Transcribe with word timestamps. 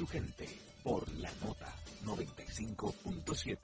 su 0.00 0.06
gente 0.06 0.48
por 0.82 1.06
la 1.18 1.30
nota 1.44 1.70
95.7. 2.06 3.58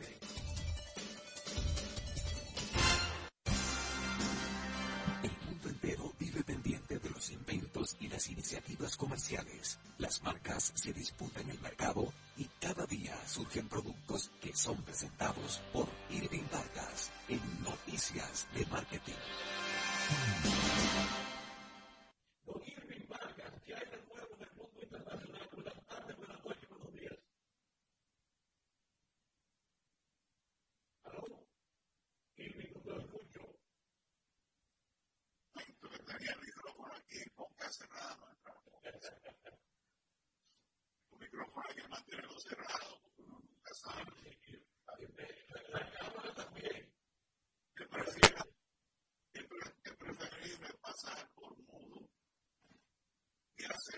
El 5.23 5.31
mundo 5.47 5.69
entero 5.71 6.13
vive 6.21 6.45
pendiente 6.45 6.99
de 6.99 7.09
los 7.09 7.31
inventos 7.31 7.97
y 8.01 8.09
las 8.09 8.29
iniciativas 8.29 8.99
comerciales. 8.99 9.79
Las 9.97 10.23
marcas 10.25 10.73
se 10.75 10.93
disputan 10.93 11.49
el 11.49 11.59
mercado 11.61 11.76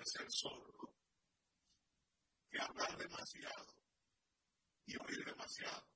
ser 0.08 0.30
sordo 0.30 0.94
que 2.50 2.60
hablar 2.60 2.96
demasiado 2.96 3.74
y 4.86 4.96
oír 4.96 5.24
demasiado. 5.24 5.87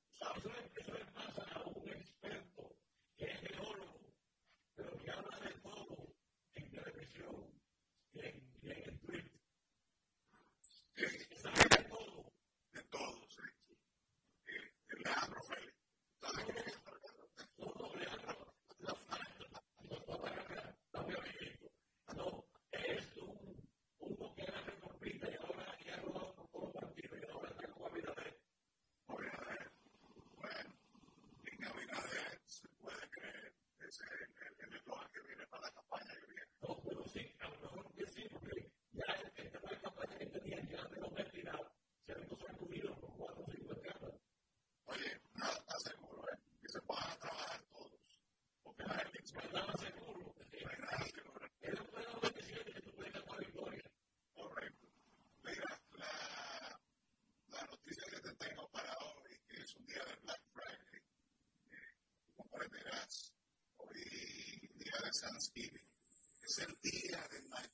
Servicio 66.52 67.18
de 67.30 67.71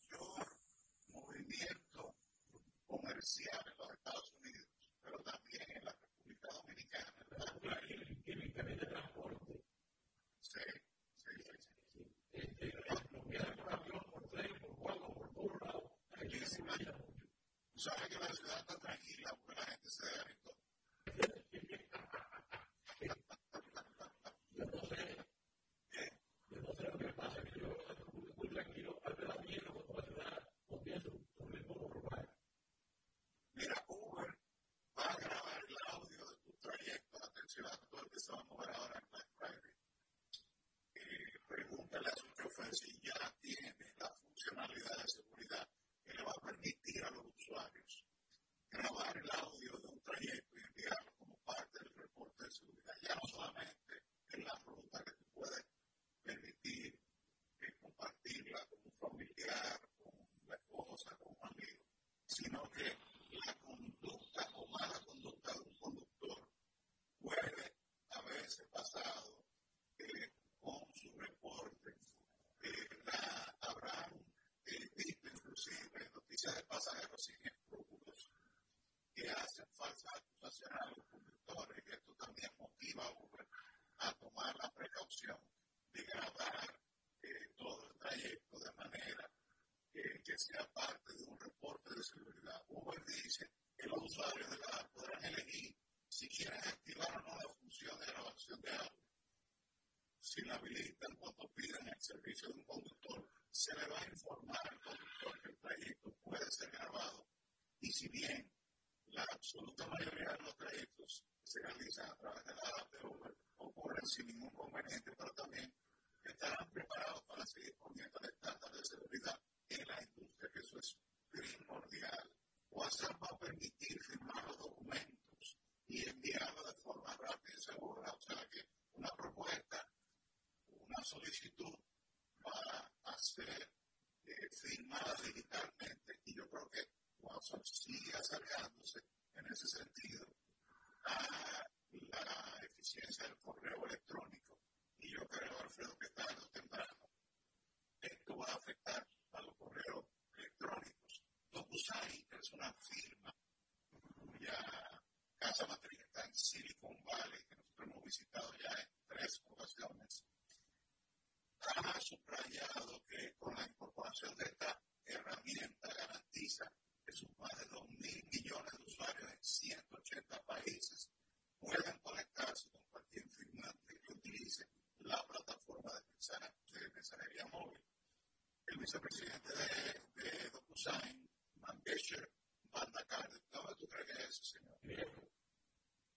vicepresidente 178.89 179.53
de, 179.53 180.23
de 180.23 180.49
DocuSign, 180.49 181.29
Mangesher 181.61 182.33
Bandakar, 182.73 183.29
¿dónde 183.53 183.75
tú 183.77 183.87
crees 183.87 184.07
que 184.07 184.13
es 184.13 184.29
eso, 184.31 184.45
señor? 184.45 184.79
Bien. 184.81 185.31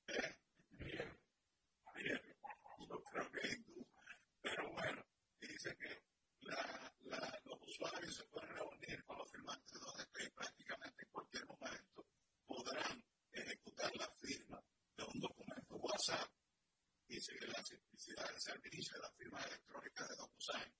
¿Eh? 0.07 0.35
Bien. 0.71 1.19
Bien. 1.95 2.21
Yo 2.87 3.03
creo 3.03 3.31
que 3.33 3.47
hindú. 3.49 3.85
Pero 4.41 4.71
bueno, 4.71 5.05
dice 5.41 5.75
que 5.75 6.01
los 7.43 7.61
usuarios 7.67 8.15
se 8.15 8.23
pueden 8.27 8.55
reunir 8.55 9.03
con 9.03 9.17
los 9.17 9.29
firmantes 9.29 9.77
donde 9.77 10.31
prácticamente 10.31 11.03
en 11.03 11.09
cualquier 11.11 11.45
momento 11.47 12.07
podrán 12.47 13.03
ejecutar 13.33 13.93
la 13.97 14.09
firma 14.15 14.63
de 14.95 15.03
un 15.03 15.19
documento 15.19 15.75
WhatsApp. 15.75 16.31
Dice 17.05 17.37
que 17.37 17.47
la 17.47 17.61
simplicidad 17.65 18.29
del 18.29 18.39
servicio 18.39 18.93
de 18.93 18.99
la 19.01 19.11
firma 19.11 19.41
electrónica 19.41 20.07
de 20.07 20.15
DocuSign 20.15 20.73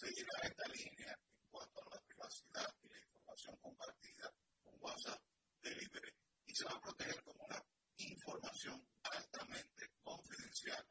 seguirá 0.00 0.32
esta 0.42 0.66
línea 0.68 1.12
en 1.12 1.48
cuanto 1.50 1.82
a 1.82 1.94
la 1.94 2.00
privacidad 2.30 2.74
y 2.82 2.88
la 2.88 2.98
información 2.98 3.56
compartida 3.56 4.32
con 4.62 4.74
WhatsApp 4.80 5.20
Delivery 5.62 6.12
y 6.46 6.54
se 6.54 6.64
va 6.64 6.72
a 6.72 6.80
proteger 6.80 7.22
como 7.24 7.44
una 7.44 7.64
información 7.96 8.86
altamente 9.02 9.90
confidencial. 10.02 10.86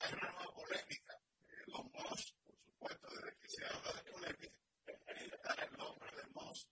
Hay 0.00 0.12
una 0.12 0.32
nueva 0.32 0.54
polémica 0.54 1.20
los 1.66 1.84
MOS, 1.92 2.34
por 2.44 2.58
supuesto, 2.60 3.08
desde 3.10 3.36
que 3.38 3.48
se 3.48 3.64
habla 3.66 3.92
de 3.92 4.10
polémica, 4.10 4.58
ahí 5.06 5.30
está 5.32 5.64
el 5.64 5.72
nombre 5.76 6.10
de 6.16 6.22
MOS. 6.32 6.68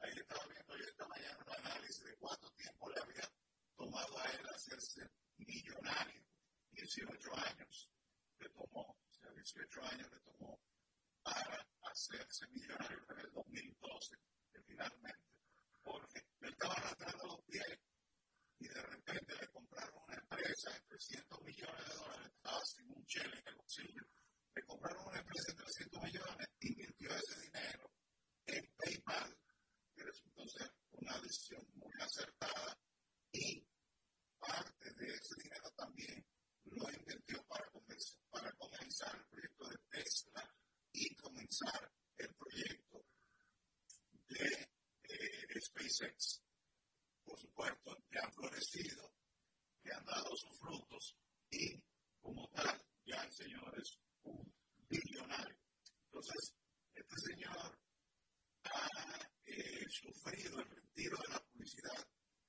Ahí 0.00 0.12
estaba 0.16 0.44
viendo 0.46 0.76
yo 0.76 0.84
esta 0.84 1.06
mañana 1.06 1.44
un 1.46 1.66
análisis 1.66 2.04
de 2.04 2.16
cuánto 2.16 2.50
tiempo 2.52 2.90
le 2.90 3.00
había 3.00 3.32
tomado 3.76 4.18
a 4.18 4.24
él 4.32 4.48
hacerse 4.54 5.08
millonario. 5.36 6.24
18 6.72 7.36
años 7.36 7.90
le 8.38 8.48
tomó, 8.50 8.82
o 8.82 9.12
sea, 9.12 9.30
18 9.30 9.82
años 9.84 10.10
le 10.10 10.20
tomó 10.20 10.60
para 11.22 11.69
hacerse 11.90 12.46
millonario. 12.48 12.98
En 13.10 13.18
el 13.20 13.32
2012, 13.32 14.16
que 14.52 14.62
finalmente, 14.62 15.26
porque 15.82 16.18
él 16.40 16.50
estaba 16.50 16.74
arrastrando 16.74 17.26
los 17.26 17.42
pies 17.44 17.78
y 18.58 18.68
de 18.68 18.82
repente 18.82 19.34
le 19.40 19.48
compraron 19.48 20.02
una 20.06 20.16
empresa 20.16 20.70
de 20.70 20.80
300 20.80 21.42
millones 21.42 21.88
de 21.88 21.94
dólares, 21.94 22.32
estaba 22.36 22.60
sin 22.64 22.90
un 22.90 23.06
chile 23.06 23.38
en 23.38 23.48
el 23.48 23.56
bolsillo 23.56 24.04
le 24.54 24.62
compraron 24.64 25.06
una 25.06 25.18
empresa 25.18 25.52
de 25.52 25.62
300 25.62 26.02
millones, 26.02 26.48
invirtió 26.60 27.08
ese 27.10 27.40
dinero 27.40 27.90
en 28.46 28.72
PayPal, 28.76 29.38
que 29.94 30.02
resultó 30.02 30.48
ser 30.48 30.72
una 30.90 31.18
decisión 31.20 31.64
muy 31.74 31.92
acertada, 32.00 32.78
y 33.32 33.64
parte 34.38 34.92
de 34.94 35.06
ese 35.06 35.34
dinero 35.42 35.70
también 35.76 36.26
lo 36.64 36.90
invirtió 36.90 37.42
para 37.44 37.70
comenzar, 37.70 38.18
para 38.30 38.52
comenzar 38.52 39.16
el 39.16 39.24
proyecto 39.28 39.68
de 39.68 39.78
Tesla 39.90 40.59
y 40.92 41.14
comenzar 41.16 41.92
el 42.18 42.34
proyecto 42.34 43.04
de 44.28 44.68
eh, 45.04 45.60
SpaceX. 45.60 46.42
Por 47.24 47.38
supuesto, 47.38 47.96
que 48.10 48.18
han 48.18 48.32
florecido, 48.32 49.12
que 49.82 49.92
han 49.92 50.04
dado 50.04 50.36
sus 50.36 50.58
frutos 50.58 51.16
y 51.50 51.80
como 52.20 52.48
tal, 52.50 52.80
ya 53.04 53.30
señores, 53.30 53.98
un 54.22 54.52
billonario. 54.88 55.56
Entonces, 56.06 56.54
este 56.94 57.16
señor 57.16 57.78
ha 58.64 58.88
eh, 59.46 59.86
sufrido 59.88 60.60
el 60.60 60.68
retiro 60.70 61.16
de 61.16 61.32
la 61.32 61.40
publicidad 61.40 62.08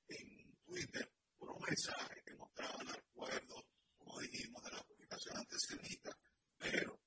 en 0.10 0.56
Twitter 0.66 1.12
por 1.38 1.52
un 1.52 1.62
mensaje 1.64 2.22
que 2.26 2.36
mostraba 2.36 2.78
el 2.82 2.90
acuerdo, 2.90 3.66
como 3.98 4.20
dijimos, 4.20 4.64
de 4.64 4.72
la 4.72 4.84
publicación 4.84 5.38
antisemita, 5.38 6.12
pero 6.58 7.01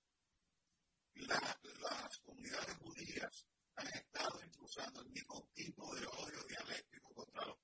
la, 1.16 1.60
las 1.80 2.18
comunidades 2.18 2.74
judías 2.76 3.46
han 3.76 3.86
estado 3.88 4.40
impulsando 4.42 5.00
el 5.02 5.10
mismo 5.10 5.48
tipo 5.54 5.94
de 5.94 6.06
odio 6.06 6.44
dialéctico 6.48 7.14
contra 7.14 7.46
los 7.46 7.58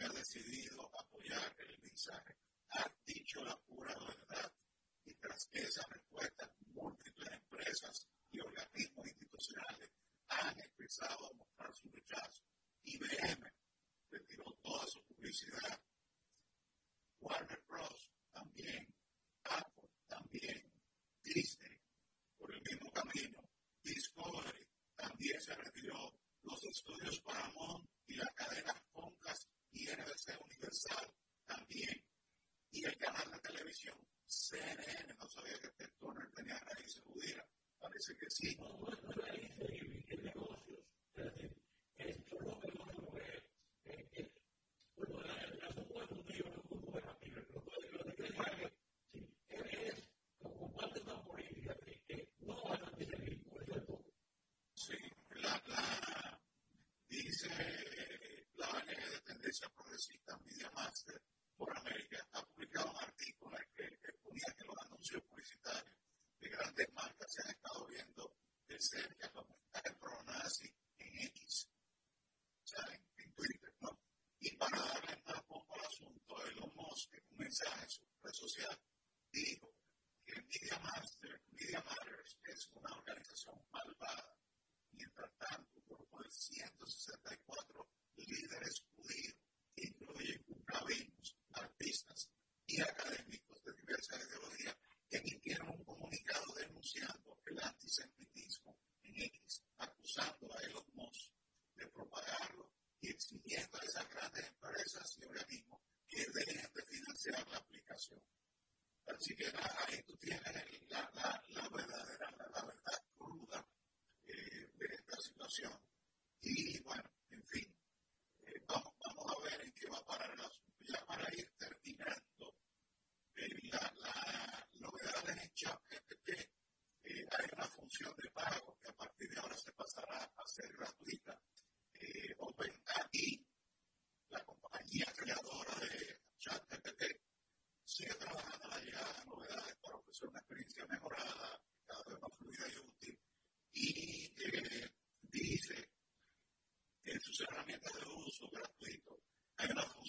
que 0.00 0.06
ha 0.06 0.08
decidido 0.08 0.89
these 57.10 57.48
areas. 57.52 57.89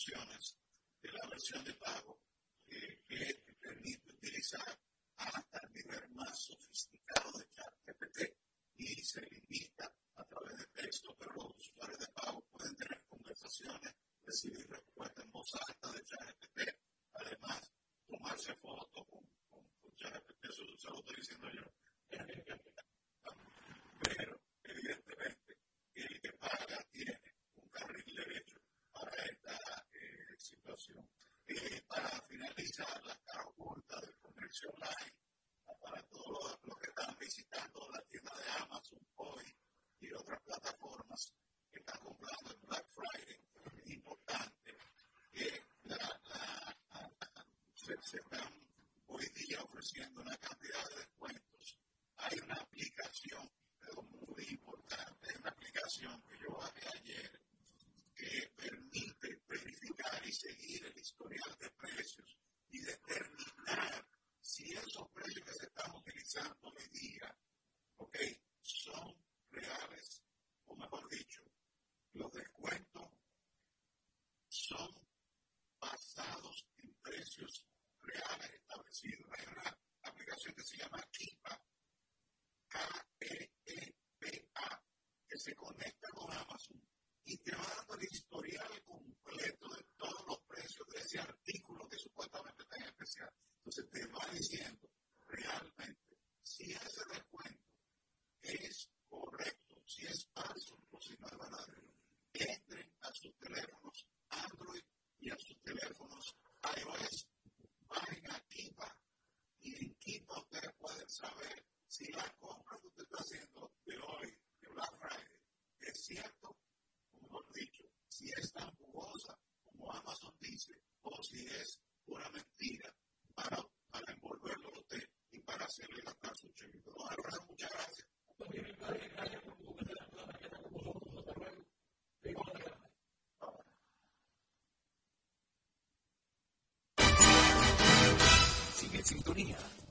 funciones 0.01 0.55
de 1.01 1.11
la 1.11 1.27
versión 1.29 1.63
de 1.63 1.73
pago. 1.73 2.00
online 34.67 35.13
para 35.81 36.01
todos 36.03 36.59
los 36.63 36.77
que 36.77 36.89
están 36.89 37.17
visitando 37.19 37.89
la 37.91 38.01
tienda 38.03 38.31
de 38.37 38.63
Amazon 38.63 38.99
hoy 39.15 39.55
y 39.99 40.13
otras 40.13 40.39
plataformas 40.43 41.33
que 41.71 41.79
están 41.79 41.99
comprando 41.99 42.51
en 42.53 42.61
Black 42.67 42.85
Friday. 42.89 43.41
Es 43.77 43.89
importante 43.91 44.77
que 45.31 45.63
la, 45.83 45.97
la, 45.97 46.77
se, 47.73 47.95
se 48.03 48.17
están 48.17 48.53
hoy 49.07 49.25
día 49.35 49.61
ofreciendo 49.63 50.21
una 50.21 50.37
cantidad 50.37 50.89
de 50.89 50.95
descuentos. 50.95 51.79
Hay 52.17 52.39
una 52.39 52.55
aplicación, 52.55 53.51
pero 53.79 54.03
muy 54.03 54.43
importante, 54.49 55.27
es 55.29 55.35
una 55.37 55.49
aplicación 55.49 56.21
que 56.23 56.37
yo 56.37 56.51
bajé 56.55 56.87
ayer 56.99 57.41
que 58.15 58.51
permite 58.55 59.41
verificar 59.47 60.21
y 60.25 60.31
seguir 60.31 60.85
el 60.85 60.97
historial 60.99 61.57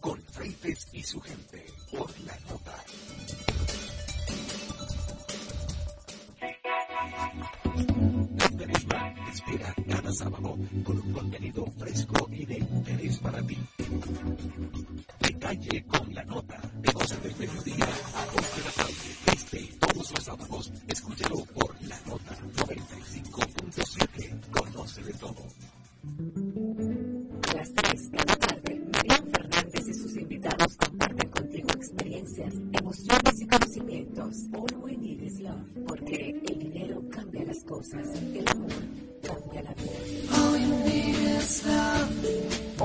con 0.00 0.20
Freites 0.22 0.88
y 0.92 1.02
su 1.02 1.20
gente. 1.20 1.39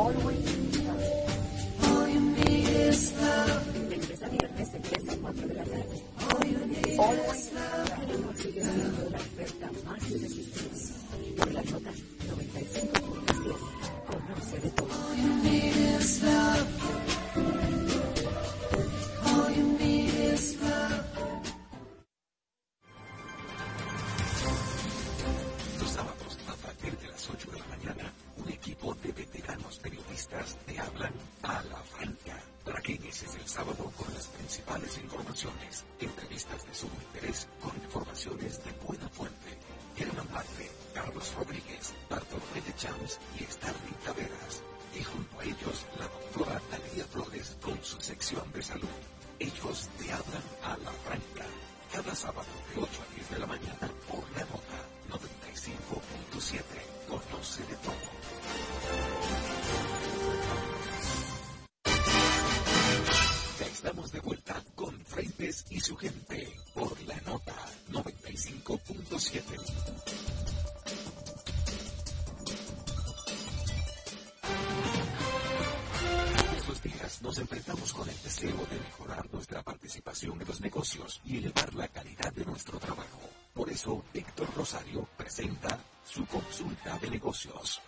always 0.06 0.65
y 81.26 81.38
elevar 81.38 81.74
la 81.74 81.88
calidad 81.88 82.32
de 82.34 82.46
nuestro 82.46 82.80
trabajo. 82.80 83.20
Por 83.54 83.70
eso, 83.70 84.04
Héctor 84.14 84.54
Rosario 84.56 85.08
presenta 85.18 85.80
su 86.06 86.26
consulta 86.26 86.98
de 87.00 87.10
negocios. 87.10 87.82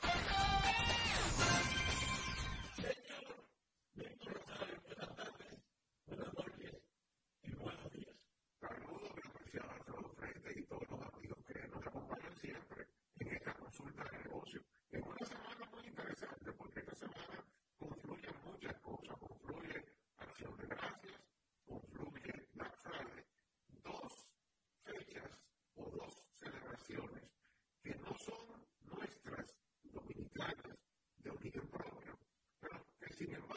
female 33.18 33.57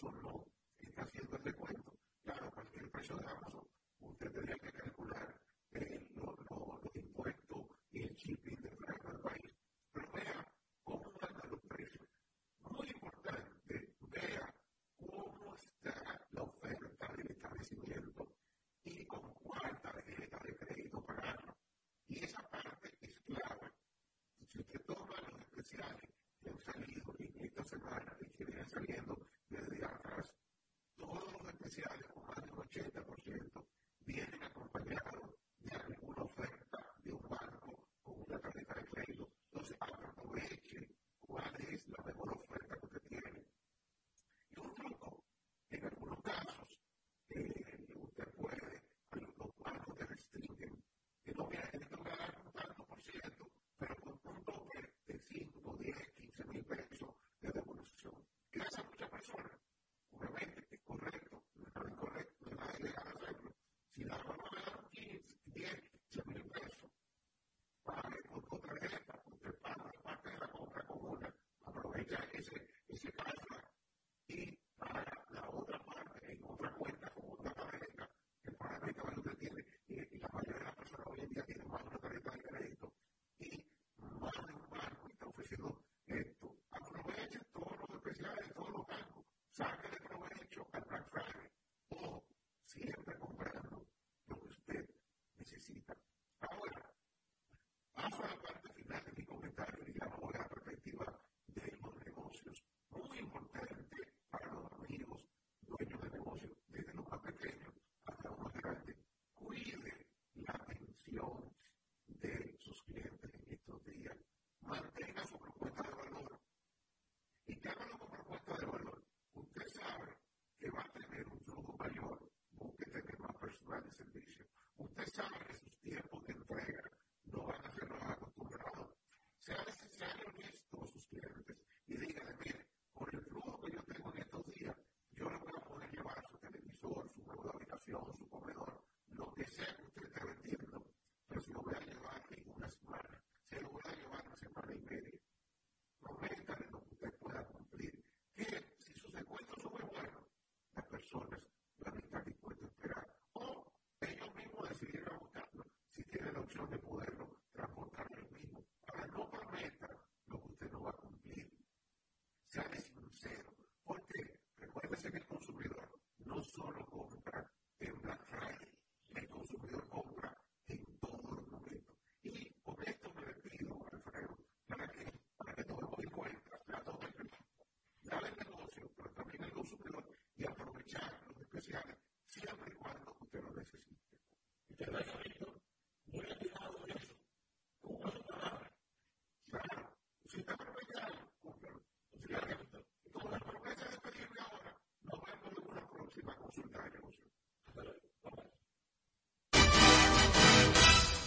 Amazon 0.00 0.22
no 0.22 0.46
está 0.78 1.02
haciendo 1.02 1.36
el 1.36 1.42
descuento. 1.42 1.92
Claro, 2.24 2.50
cualquier 2.52 2.90
precio 2.90 3.16
de 3.16 3.26
Amazon, 3.26 3.66
usted 4.00 4.32
tendría 4.32 4.56
que 4.56 4.72
calcular 4.72 5.34
eh, 5.72 6.08
los, 6.14 6.38
los 6.48 6.96
impuestos 6.96 7.66
y 7.92 8.02
el 8.04 8.14
shipping 8.14 8.62
de 8.62 8.70
traerlo 8.70 9.10
al 9.10 9.20
país. 9.20 9.50
Pero 9.92 10.12
vea 10.12 10.52
cómo 10.84 11.04
andan 11.20 11.50
los 11.50 11.60
precios. 11.60 12.08
Muy 12.70 12.88
importante, 12.88 13.94
vea 14.00 14.54
cómo 14.98 15.54
está 15.54 16.26
la 16.32 16.42
oferta 16.42 17.12
del 17.14 17.30
establecimiento 17.32 18.26
y 18.84 19.04
con 19.04 19.34
cuál 19.34 19.82
tarjeta 19.82 20.38
de 20.44 20.56
crédito 20.56 21.04
pagarlo. 21.04 21.56
Y 22.08 22.24
esa 22.24 22.40
parte 22.48 22.90
es 23.02 23.20
clave. 23.20 23.70
Si 24.46 24.60
usted 24.60 24.80
toma 24.86 25.14
los 25.30 25.40
especiales, 25.40 25.99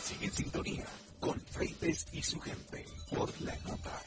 Sigue 0.04 0.26
en 0.26 0.32
sintonía 0.32 0.86
con 1.20 1.40
Freites 1.42 2.08
y 2.12 2.22
su 2.22 2.40
gente 2.40 2.86
por 3.16 3.30
la 3.42 3.56
nota. 3.68 4.02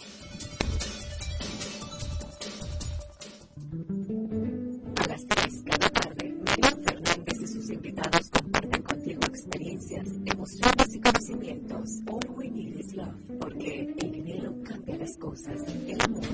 A 4.97 5.09
las 5.09 5.27
3 5.27 5.63
cada 5.65 5.91
tarde, 5.91 6.25
Miguel 6.29 6.85
Fernández 6.85 7.41
y 7.41 7.47
sus 7.47 7.71
invitados 7.71 8.31
comparten 8.31 8.83
contigo 8.83 9.21
experiencias, 9.27 10.09
emociones 10.25 10.95
y 10.95 11.01
conocimientos. 11.01 11.91
All 12.07 12.31
we 12.37 12.51
need 12.51 12.77
is 12.81 12.95
love, 12.95 13.15
porque 13.41 13.95
el 13.99 14.13
dinero 14.13 14.55
cambia 14.65 14.97
las 14.97 15.17
cosas, 15.19 15.61
el 15.87 16.01
amor 16.01 16.27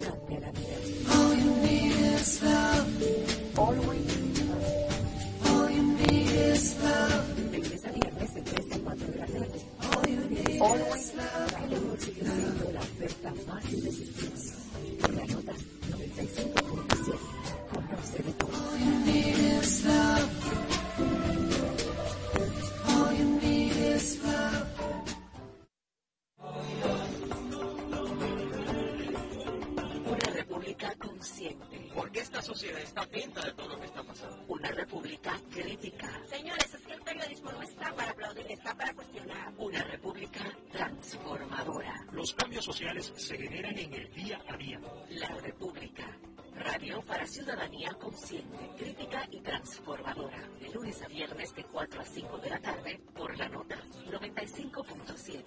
cambia 0.00 0.40
la 0.40 0.50
vida. 0.52 0.76
All 1.14 1.36
you 1.38 1.56
need 1.62 2.20
is 2.20 2.42
love. 2.42 2.59
De 49.90 50.70
lunes 50.72 51.02
a 51.02 51.08
viernes 51.08 51.52
de 51.56 51.64
4 51.64 52.00
a 52.00 52.04
5 52.04 52.38
de 52.38 52.50
la 52.50 52.60
tarde 52.60 53.00
por 53.12 53.36
la 53.36 53.48
nota 53.48 53.76
95.7. 54.08 55.42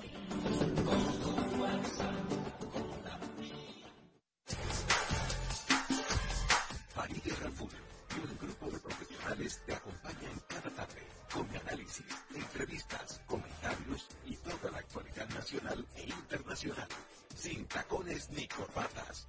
Farideh 6.90 7.36
Raful 7.42 7.70
y 7.70 8.20
un 8.20 8.38
grupo 8.38 8.70
de 8.70 8.80
profesionales 8.80 9.62
te 9.66 9.76
acompaña 9.76 10.30
en 10.30 10.40
cada 10.50 10.70
tarde 10.72 11.08
con 11.34 11.48
análisis, 11.56 12.06
entrevistas, 12.36 13.22
comentarios 13.26 14.10
y 14.26 14.36
toda 14.36 14.72
la 14.72 14.80
actualidad 14.80 15.30
nacional 15.30 15.88
e 15.96 16.04
internacional. 16.04 16.90
Sin 17.34 17.66
tacones 17.68 18.30
ni 18.32 18.46
corbatas. 18.50 19.26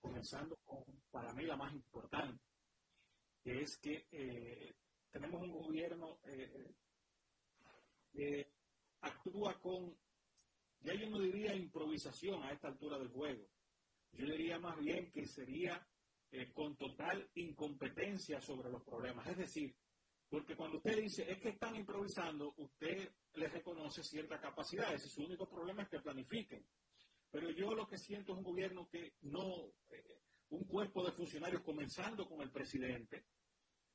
Comenzando 0.00 0.56
con, 0.64 0.84
para 1.10 1.32
mí, 1.32 1.44
la 1.44 1.56
más 1.56 1.72
importante, 1.72 2.42
que 3.42 3.60
es 3.62 3.78
que 3.78 4.06
eh, 4.10 4.74
tenemos 5.10 5.42
un 5.42 5.52
gobierno 5.52 6.18
eh, 6.24 6.74
que 8.12 8.52
actúa 9.00 9.60
con, 9.60 9.96
ya 10.80 10.94
yo 10.94 11.10
no 11.10 11.18
diría 11.18 11.54
improvisación 11.54 12.42
a 12.42 12.52
esta 12.52 12.68
altura 12.68 12.98
del 12.98 13.08
juego. 13.08 13.48
Yo 14.12 14.26
diría 14.26 14.58
más 14.58 14.78
bien 14.78 15.10
que 15.10 15.26
sería 15.26 15.86
eh, 16.30 16.52
con 16.52 16.76
total 16.76 17.28
incompetencia 17.34 18.40
sobre 18.40 18.70
los 18.70 18.82
problemas. 18.82 19.26
Es 19.26 19.38
decir, 19.38 19.74
porque 20.28 20.56
cuando 20.56 20.78
usted 20.78 21.00
dice 21.00 21.30
es 21.30 21.38
que 21.38 21.50
están 21.50 21.74
improvisando, 21.74 22.54
usted 22.56 23.12
les 23.34 23.52
reconoce 23.52 24.02
cierta 24.02 24.40
capacidad. 24.40 24.94
Ese 24.94 25.06
es 25.06 25.12
su 25.12 25.24
único 25.24 25.48
problema 25.48 25.82
es 25.82 25.88
que 25.88 26.00
planifiquen. 26.00 26.66
Pero 27.30 27.50
yo 27.50 27.74
lo 27.74 27.86
que 27.86 27.98
siento 27.98 28.32
es 28.32 28.38
un 28.38 28.44
gobierno 28.44 28.88
que 28.88 29.14
no, 29.22 29.72
eh, 29.90 30.20
un 30.50 30.64
cuerpo 30.64 31.04
de 31.04 31.12
funcionarios 31.12 31.62
comenzando 31.62 32.26
con 32.26 32.40
el 32.40 32.50
presidente, 32.50 33.26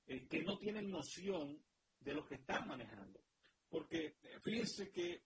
eh, 0.06 0.28
que 0.28 0.44
no 0.44 0.58
tienen 0.58 0.90
noción 0.90 1.64
de 2.00 2.14
lo 2.14 2.26
que 2.26 2.36
están 2.36 2.68
manejando. 2.68 3.24
Porque 3.70 4.18
fíjense 4.44 4.92
que 4.92 5.24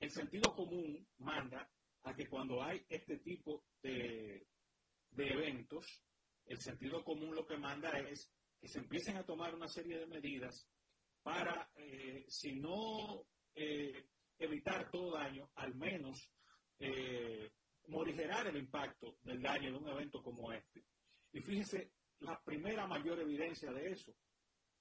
el 0.00 0.10
sentido 0.10 0.54
común 0.54 1.06
manda 1.18 1.70
a 2.02 2.14
que 2.14 2.26
cuando 2.26 2.62
hay 2.62 2.84
este 2.88 3.18
tipo 3.18 3.64
de, 3.82 4.46
eventos, 5.16 6.02
el 6.46 6.58
sentido 6.58 7.04
común 7.04 7.34
lo 7.34 7.46
que 7.46 7.58
manda 7.58 7.90
es 7.98 8.32
que 8.58 8.68
se 8.68 8.78
empiecen 8.78 9.16
a 9.16 9.24
tomar 9.24 9.54
una 9.54 9.68
serie 9.68 9.98
de 9.98 10.06
medidas 10.06 10.68
para, 11.22 11.70
eh, 11.76 12.24
si 12.28 12.54
no 12.54 13.26
eh, 13.54 14.06
evitar 14.38 14.90
todo 14.90 15.16
daño, 15.16 15.50
al 15.56 15.74
menos 15.74 16.30
eh, 16.78 17.52
morigerar 17.88 18.46
el 18.46 18.56
impacto 18.56 19.18
del 19.22 19.42
daño 19.42 19.72
de 19.72 19.78
un 19.78 19.88
evento 19.88 20.22
como 20.22 20.50
este. 20.52 20.84
Y 21.32 21.40
fíjese, 21.40 21.92
la 22.20 22.40
primera 22.42 22.86
mayor 22.86 23.18
evidencia 23.20 23.70
de 23.70 23.90
eso, 23.90 24.14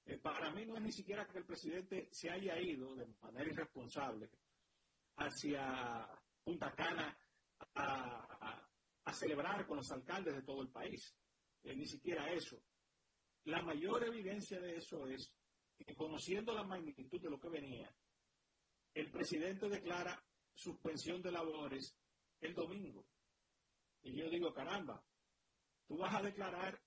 eh, 0.05 0.17
para 0.17 0.49
mí 0.51 0.65
no 0.65 0.76
es 0.76 0.82
ni 0.82 0.91
siquiera 0.91 1.28
que 1.28 1.39
el 1.39 1.45
presidente 1.45 2.07
se 2.11 2.30
haya 2.30 2.59
ido 2.59 2.95
de 2.95 3.05
manera 3.22 3.49
irresponsable 3.51 4.30
hacia 5.20 6.07
Punta 6.43 6.74
Cana 6.74 7.17
a, 7.76 8.65
celebrar 9.11 9.65
con 9.65 9.78
los 9.78 9.91
alcaldes 9.91 10.36
de 10.36 10.43
todo 10.43 10.61
el 10.61 10.70
país. 10.70 11.15
Eh, 11.63 11.76
ni 11.76 11.86
siquiera 11.86 12.32
eso. 12.32 12.61
La 13.45 13.61
mayor 13.63 14.03
evidencia 14.03 14.59
de 14.59 14.78
eso 14.78 15.07
es 15.07 15.34
que 15.78 15.95
conociendo 15.95 16.53
la 16.53 16.63
magnitud 16.63 17.20
de 17.20 17.30
lo 17.30 17.39
que 17.39 17.49
venía, 17.49 17.93
el 18.93 19.09
presidente 19.09 19.67
declara 19.67 20.24
suspensión 20.53 21.22
de 21.22 21.32
labores 21.32 21.97
el 22.39 22.53
domingo. 22.53 23.05
Y 24.03 24.15
yo 24.15 24.30
digo, 24.30 24.53
caramba, 24.53 25.03
tú 25.88 25.97
vas 25.97 26.15
a 26.15 26.22
declarar 26.22 26.80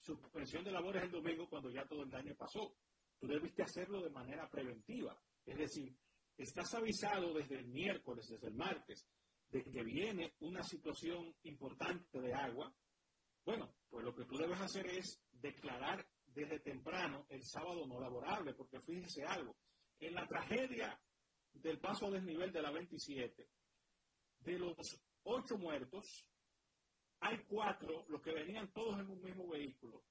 suspensión 0.00 0.64
de 0.64 0.72
labores 0.72 1.04
el 1.04 1.10
domingo 1.10 1.48
cuando 1.48 1.70
ya 1.70 1.86
todo 1.86 2.02
el 2.02 2.10
daño 2.10 2.34
pasó. 2.34 2.76
Tú 3.18 3.26
debiste 3.26 3.62
hacerlo 3.62 4.02
de 4.02 4.10
manera 4.10 4.50
preventiva. 4.50 5.18
Es 5.46 5.56
decir, 5.56 5.96
estás 6.36 6.74
avisado 6.74 7.32
desde 7.32 7.58
el 7.58 7.66
miércoles, 7.66 8.28
desde 8.28 8.48
el 8.48 8.54
martes, 8.54 9.06
de 9.50 9.62
que 9.62 9.82
viene 9.84 10.34
una 10.40 10.62
situación 10.62 11.34
importante 11.44 12.20
de 12.20 12.34
agua. 12.34 12.74
Bueno, 13.44 13.74
pues 13.88 14.04
lo 14.04 14.14
que 14.14 14.24
tú 14.24 14.36
debes 14.36 14.60
hacer 14.60 14.86
es 14.86 15.20
declarar 15.30 16.06
desde 16.26 16.58
temprano 16.60 17.26
el 17.28 17.42
sábado 17.44 17.86
no 17.86 18.00
laborable, 18.00 18.54
porque 18.54 18.80
fíjese 18.80 19.24
algo, 19.24 19.56
en 20.00 20.14
la 20.14 20.26
tragedia 20.26 21.00
del 21.52 21.78
paso 21.78 22.06
a 22.06 22.10
desnivel 22.10 22.52
de 22.52 22.62
la 22.62 22.72
27, 22.72 23.48
de 24.40 24.58
los 24.58 24.76
ocho 25.22 25.56
muertos, 25.56 26.26
hay 27.20 27.38
cuatro, 27.44 28.04
los 28.08 28.20
que 28.20 28.32
venían 28.32 28.72
todos 28.72 28.98
en 28.98 29.08
un 29.08 29.22
mismo 29.22 29.48
vehículo, 29.48 30.04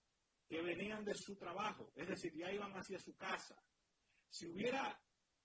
que 0.47 0.61
venían 0.61 1.03
de 1.03 1.13
su 1.13 1.35
trabajo, 1.35 1.91
es 1.95 2.07
decir, 2.07 2.33
ya 2.33 2.51
iban 2.51 2.71
hacia 2.73 2.99
su 2.99 3.15
casa. 3.15 3.61
Si 4.29 4.47
hubiera, 4.47 4.99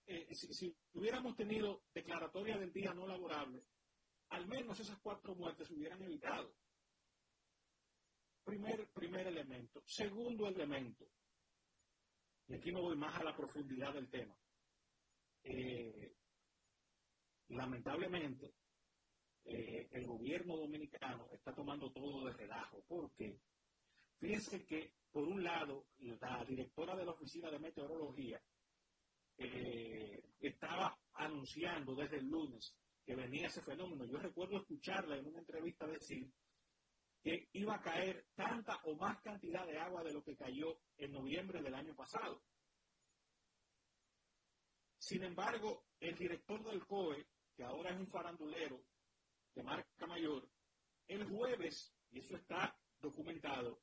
eh, 0.08 0.34
si, 0.34 0.52
si 0.54 0.76
hubiéramos 0.94 1.36
tenido 1.36 1.84
declaratoria 1.92 2.56
del 2.56 2.72
día 2.72 2.94
no 2.94 3.06
laborable, 3.06 3.62
al 4.30 4.46
menos 4.46 4.80
esas 4.80 4.98
cuatro 4.98 5.34
muertes 5.34 5.68
se 5.68 5.74
hubieran 5.74 6.02
evitado. 6.02 6.54
Primer, 8.42 8.88
primer 8.92 9.26
elemento. 9.26 9.82
Segundo 9.84 10.48
elemento, 10.48 11.06
y 12.48 12.54
aquí 12.54 12.72
no 12.72 12.80
voy 12.80 12.96
más 12.96 13.14
a 13.20 13.24
la 13.24 13.36
profundidad 13.36 13.92
del 13.92 14.08
tema. 14.08 14.34
Eh, 15.42 16.14
lamentablemente, 17.48 18.54
eh, 19.44 19.88
el 19.92 20.06
gobierno 20.06 20.56
dominicano 20.56 21.28
está 21.32 21.54
tomando 21.54 21.92
todo 21.92 22.24
de 22.26 22.32
relajo. 22.32 22.82
¿Por 22.84 23.12
qué? 23.12 23.38
Fíjense 24.18 24.64
que, 24.64 24.94
por 25.12 25.24
un 25.24 25.44
lado, 25.44 25.88
la 25.98 26.42
directora 26.46 26.96
de 26.96 27.04
la 27.04 27.12
Oficina 27.12 27.50
de 27.50 27.58
Meteorología 27.58 28.42
eh, 29.38 30.22
estaba 30.40 30.98
anunciando 31.14 31.94
desde 31.94 32.18
el 32.18 32.26
lunes 32.26 32.76
que 33.04 33.14
venía 33.14 33.46
ese 33.46 33.62
fenómeno. 33.62 34.04
Yo 34.04 34.18
recuerdo 34.18 34.58
escucharla 34.58 35.16
en 35.16 35.26
una 35.26 35.38
entrevista 35.38 35.86
decir 35.86 36.30
que 37.22 37.48
iba 37.52 37.74
a 37.74 37.80
caer 37.80 38.26
tanta 38.34 38.76
o 38.84 38.94
más 38.96 39.20
cantidad 39.22 39.66
de 39.66 39.78
agua 39.78 40.02
de 40.02 40.12
lo 40.12 40.22
que 40.22 40.36
cayó 40.36 40.80
en 40.96 41.12
noviembre 41.12 41.62
del 41.62 41.74
año 41.74 41.94
pasado. 41.94 42.42
Sin 44.98 45.22
embargo, 45.22 45.86
el 46.00 46.16
director 46.16 46.62
del 46.64 46.86
COE, 46.86 47.26
que 47.56 47.64
ahora 47.64 47.90
es 47.90 47.98
un 47.98 48.06
farandulero 48.08 48.84
de 49.54 49.62
marca 49.62 50.06
mayor, 50.06 50.48
el 51.06 51.24
jueves, 51.24 51.94
y 52.10 52.20
eso 52.20 52.36
está 52.36 52.78
documentado, 53.00 53.80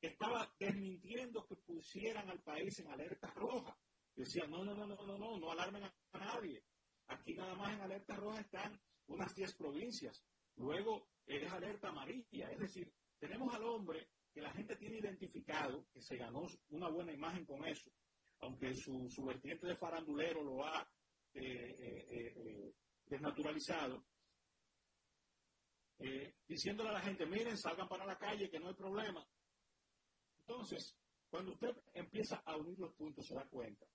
estaba 0.00 0.52
desmintiendo 0.58 1.46
que 1.46 1.56
pusieran 1.56 2.28
al 2.28 2.40
país 2.42 2.78
en 2.80 2.88
alerta 2.88 3.30
roja. 3.34 3.76
Decía, 4.14 4.46
no, 4.46 4.64
no, 4.64 4.74
no, 4.74 4.86
no, 4.86 4.96
no, 5.06 5.18
no, 5.18 5.38
no 5.38 5.50
alarmen 5.50 5.84
a 5.84 6.18
nadie. 6.18 6.62
Aquí 7.08 7.34
nada 7.34 7.54
más 7.54 7.72
en 7.72 7.80
alerta 7.80 8.16
roja 8.16 8.40
están 8.40 8.80
unas 9.06 9.34
10 9.34 9.54
provincias. 9.56 10.22
Luego 10.56 11.08
es 11.26 11.50
alerta 11.50 11.88
amarilla. 11.88 12.50
Es 12.50 12.58
decir, 12.58 12.92
tenemos 13.18 13.54
al 13.54 13.64
hombre 13.64 14.10
que 14.32 14.42
la 14.42 14.52
gente 14.52 14.76
tiene 14.76 14.98
identificado, 14.98 15.86
que 15.92 16.02
se 16.02 16.16
ganó 16.16 16.46
una 16.70 16.88
buena 16.88 17.12
imagen 17.12 17.44
con 17.44 17.64
eso, 17.64 17.90
aunque 18.40 18.74
su, 18.74 19.08
su 19.08 19.24
vertiente 19.24 19.66
de 19.66 19.76
farandulero 19.76 20.42
lo 20.42 20.64
ha 20.64 20.88
eh, 21.34 21.76
eh, 21.78 22.34
eh, 22.36 22.74
desnaturalizado, 23.06 24.04
diciéndole 26.48 26.90
a 26.90 26.94
la 26.94 27.00
gente, 27.00 27.24
miren, 27.26 27.56
salgan 27.56 27.88
para 27.88 28.04
la 28.04 28.18
calle, 28.18 28.50
que 28.50 28.58
no 28.58 28.68
hay 28.68 28.74
problema. 28.74 29.24
Entonces, 30.40 30.96
cuando 31.30 31.52
usted 31.52 31.76
empieza 31.94 32.42
a 32.44 32.56
unir 32.56 32.78
los 32.78 32.92
puntos, 32.94 33.24
se 33.26 33.34
da 33.34 33.46
cuenta 33.46 33.86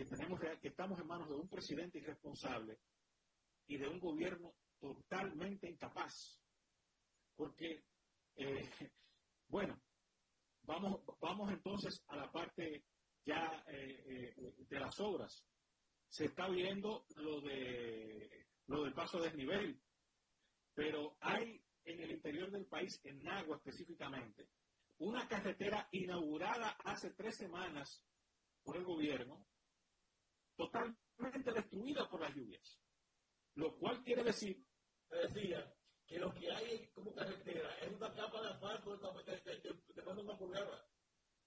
que, 0.00 0.16
tenemos, 0.16 0.40
que 0.40 0.68
estamos 0.68 0.98
en 0.98 1.06
manos 1.06 1.28
de 1.28 1.34
un 1.34 1.48
presidente 1.48 1.98
irresponsable 1.98 2.78
y 3.66 3.76
de 3.76 3.86
un 3.86 4.00
gobierno 4.00 4.54
totalmente 4.78 5.68
incapaz. 5.68 6.40
Porque, 7.36 7.84
bueno, 9.48 9.78
vamos, 10.62 11.02
vamos 11.20 11.52
entonces 11.52 12.02
a 12.08 12.16
la 12.16 12.32
parte 12.32 12.84
ya 13.26 13.62
eh, 13.66 14.34
eh, 14.36 14.54
de 14.68 14.80
las 14.80 14.98
obras. 15.00 15.44
Se 16.08 16.24
está 16.24 16.48
viendo 16.48 17.04
lo 17.16 17.42
de 17.42 18.46
lo 18.68 18.84
del 18.84 18.94
paso 18.94 19.18
de 19.18 19.28
desnivel, 19.28 19.82
pero 20.74 21.16
hay 21.20 21.62
en 21.84 22.00
el 22.00 22.12
interior 22.12 22.50
del 22.50 22.66
país, 22.66 23.00
en 23.04 23.18
Nagua 23.18 23.56
específicamente, 23.56 24.48
una 24.98 25.26
carretera 25.26 25.88
inaugurada 25.90 26.76
hace 26.84 27.10
tres 27.10 27.36
semanas 27.36 28.04
por 28.62 28.76
el 28.76 28.84
gobierno, 28.84 29.49
totalmente 30.60 31.52
destruida 31.52 32.08
por 32.08 32.20
las 32.20 32.34
lluvias. 32.34 32.80
Lo 33.54 33.76
cual 33.76 34.02
quiere 34.02 34.22
decir, 34.22 34.62
decía, 35.10 35.74
que 36.06 36.18
lo 36.18 36.32
que 36.34 36.50
hay 36.50 36.88
como 36.88 37.14
carretera 37.14 37.78
es 37.78 37.92
una 37.92 38.12
capa 38.12 38.42
de 38.42 38.48
asfalto 38.48 38.96
de, 38.96 40.22
una 40.22 40.36
pulgada. 40.36 40.86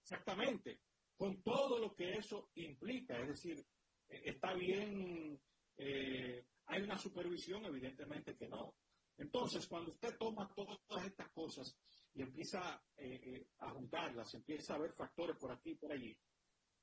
Exactamente 0.02 0.82
con 1.16 1.42
todo 1.42 1.80
lo 1.80 1.96
que 1.96 2.14
eso 2.14 2.50
implica. 2.56 3.18
Es 3.20 3.28
decir, 3.28 3.66
eh, 4.10 4.22
está 4.26 4.54
bien, 4.54 5.40
eh, 5.78 6.46
hay 6.66 6.82
una 6.82 6.98
supervisión, 6.98 7.66
evidentemente 7.66 8.36
que 8.36 8.48
no. 8.48 8.76
Entonces, 9.18 9.68
cuando 9.68 9.92
usted 9.92 10.18
toma 10.18 10.52
todas 10.54 11.06
estas 11.06 11.30
cosas 11.32 11.78
y 12.14 12.24
empieza 12.24 12.84
eh, 12.98 13.48
a 13.60 13.70
juntarlas, 13.70 14.34
empieza 14.34 14.76
a 14.76 14.80
ver 14.80 14.94
factores 14.94 15.38
por 15.38 15.52
aquí 15.52 15.72
y 15.72 15.76
por 15.76 15.92
allí, 15.92 16.18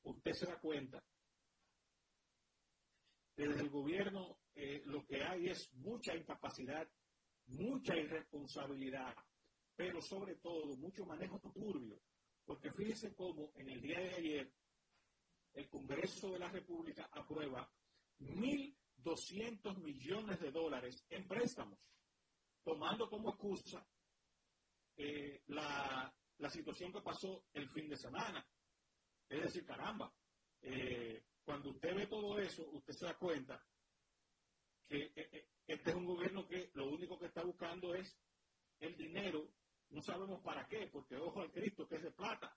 usted 0.05 0.33
se 0.33 0.47
da 0.47 0.59
cuenta 0.61 1.03
desde 3.47 3.63
el 3.63 3.71
gobierno 3.71 4.39
lo 4.85 5.07
que 5.07 5.23
hay 5.23 5.49
es 5.49 5.73
mucha 5.75 6.15
incapacidad, 6.15 6.87
mucha 7.47 7.97
irresponsabilidad, 7.97 9.15
pero 9.75 10.01
sobre 10.03 10.37
todo 10.37 10.77
mucho 10.77 11.07
manejo 11.07 11.41
turbio 11.41 12.01
porque 12.51 12.73
fíjese 12.73 13.15
cómo 13.15 13.53
en 13.55 13.69
el 13.69 13.81
día 13.81 14.01
de 14.01 14.15
ayer 14.17 14.53
el 15.53 15.69
Congreso 15.69 16.33
de 16.33 16.41
la 16.41 16.49
República 16.49 17.09
aprueba 17.13 17.73
1.200 18.19 19.79
millones 19.79 20.41
de 20.41 20.51
dólares 20.51 21.07
en 21.11 21.29
préstamos, 21.29 21.79
tomando 22.65 23.09
como 23.09 23.31
excusa 23.31 23.87
eh, 24.97 25.45
la, 25.47 26.13
situación 26.49 26.93
que 26.93 27.03
pasó 27.03 27.45
el 27.53 27.69
fin 27.69 27.89
de 27.89 27.97
semana. 27.97 28.45
Es 29.29 29.43
decir, 29.45 29.65
caramba, 29.65 30.13
eh, 30.63 31.23
cuando 31.45 31.71
usted 31.71 31.95
ve 31.95 32.07
todo 32.07 32.39
eso, 32.39 32.69
usted 32.71 32.95
se 32.95 33.07
da 33.07 33.17
cuenta 33.17 33.65
que 34.87 35.13
eh, 35.15 35.49
este 35.67 35.91
es 35.91 35.97
un 35.97 36.07
gobierno 36.07 36.47
que 36.47 36.71
lo 36.75 36.89
único 36.89 37.19
que 37.19 37.27
está 37.27 37.43
buscando 37.43 37.95
es 37.95 38.19
el 38.81 38.97
dinero 38.97 39.49
no 39.91 40.03
sabemos 40.03 40.41
para 40.43 40.67
qué, 40.67 40.89
porque 40.93 41.17
ojo 41.17 41.41
al 41.41 41.51
Cristo 41.51 41.87
que 41.87 41.97
es 41.97 42.03
de 42.03 42.13
plata. 42.13 42.57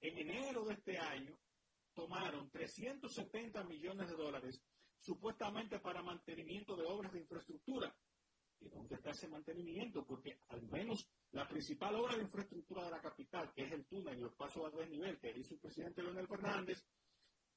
En 0.00 0.16
enero 0.18 0.64
de 0.64 0.74
este 0.74 0.96
año 0.98 1.36
tomaron 1.94 2.48
370 2.50 3.64
millones 3.64 4.08
de 4.08 4.16
dólares 4.16 4.62
supuestamente 5.00 5.80
para 5.80 6.02
mantenimiento 6.02 6.76
de 6.76 6.84
obras 6.84 7.12
de 7.12 7.20
infraestructura. 7.20 7.94
¿Y 8.60 8.68
dónde 8.68 8.94
está 8.94 9.10
ese 9.10 9.28
mantenimiento? 9.28 10.04
Porque 10.06 10.40
al 10.48 10.62
menos 10.62 11.08
la 11.32 11.48
principal 11.48 11.94
obra 11.96 12.16
de 12.16 12.22
infraestructura 12.22 12.84
de 12.84 12.90
la 12.90 13.00
capital, 13.00 13.52
que 13.54 13.64
es 13.64 13.72
el 13.72 13.86
túnel 13.86 14.18
y 14.18 14.22
los 14.22 14.34
pasos 14.34 14.72
a 14.72 14.76
desnivel 14.76 15.18
que 15.18 15.36
hizo 15.36 15.54
el 15.54 15.60
presidente 15.60 16.02
Leonel 16.02 16.28
Fernández, 16.28 16.84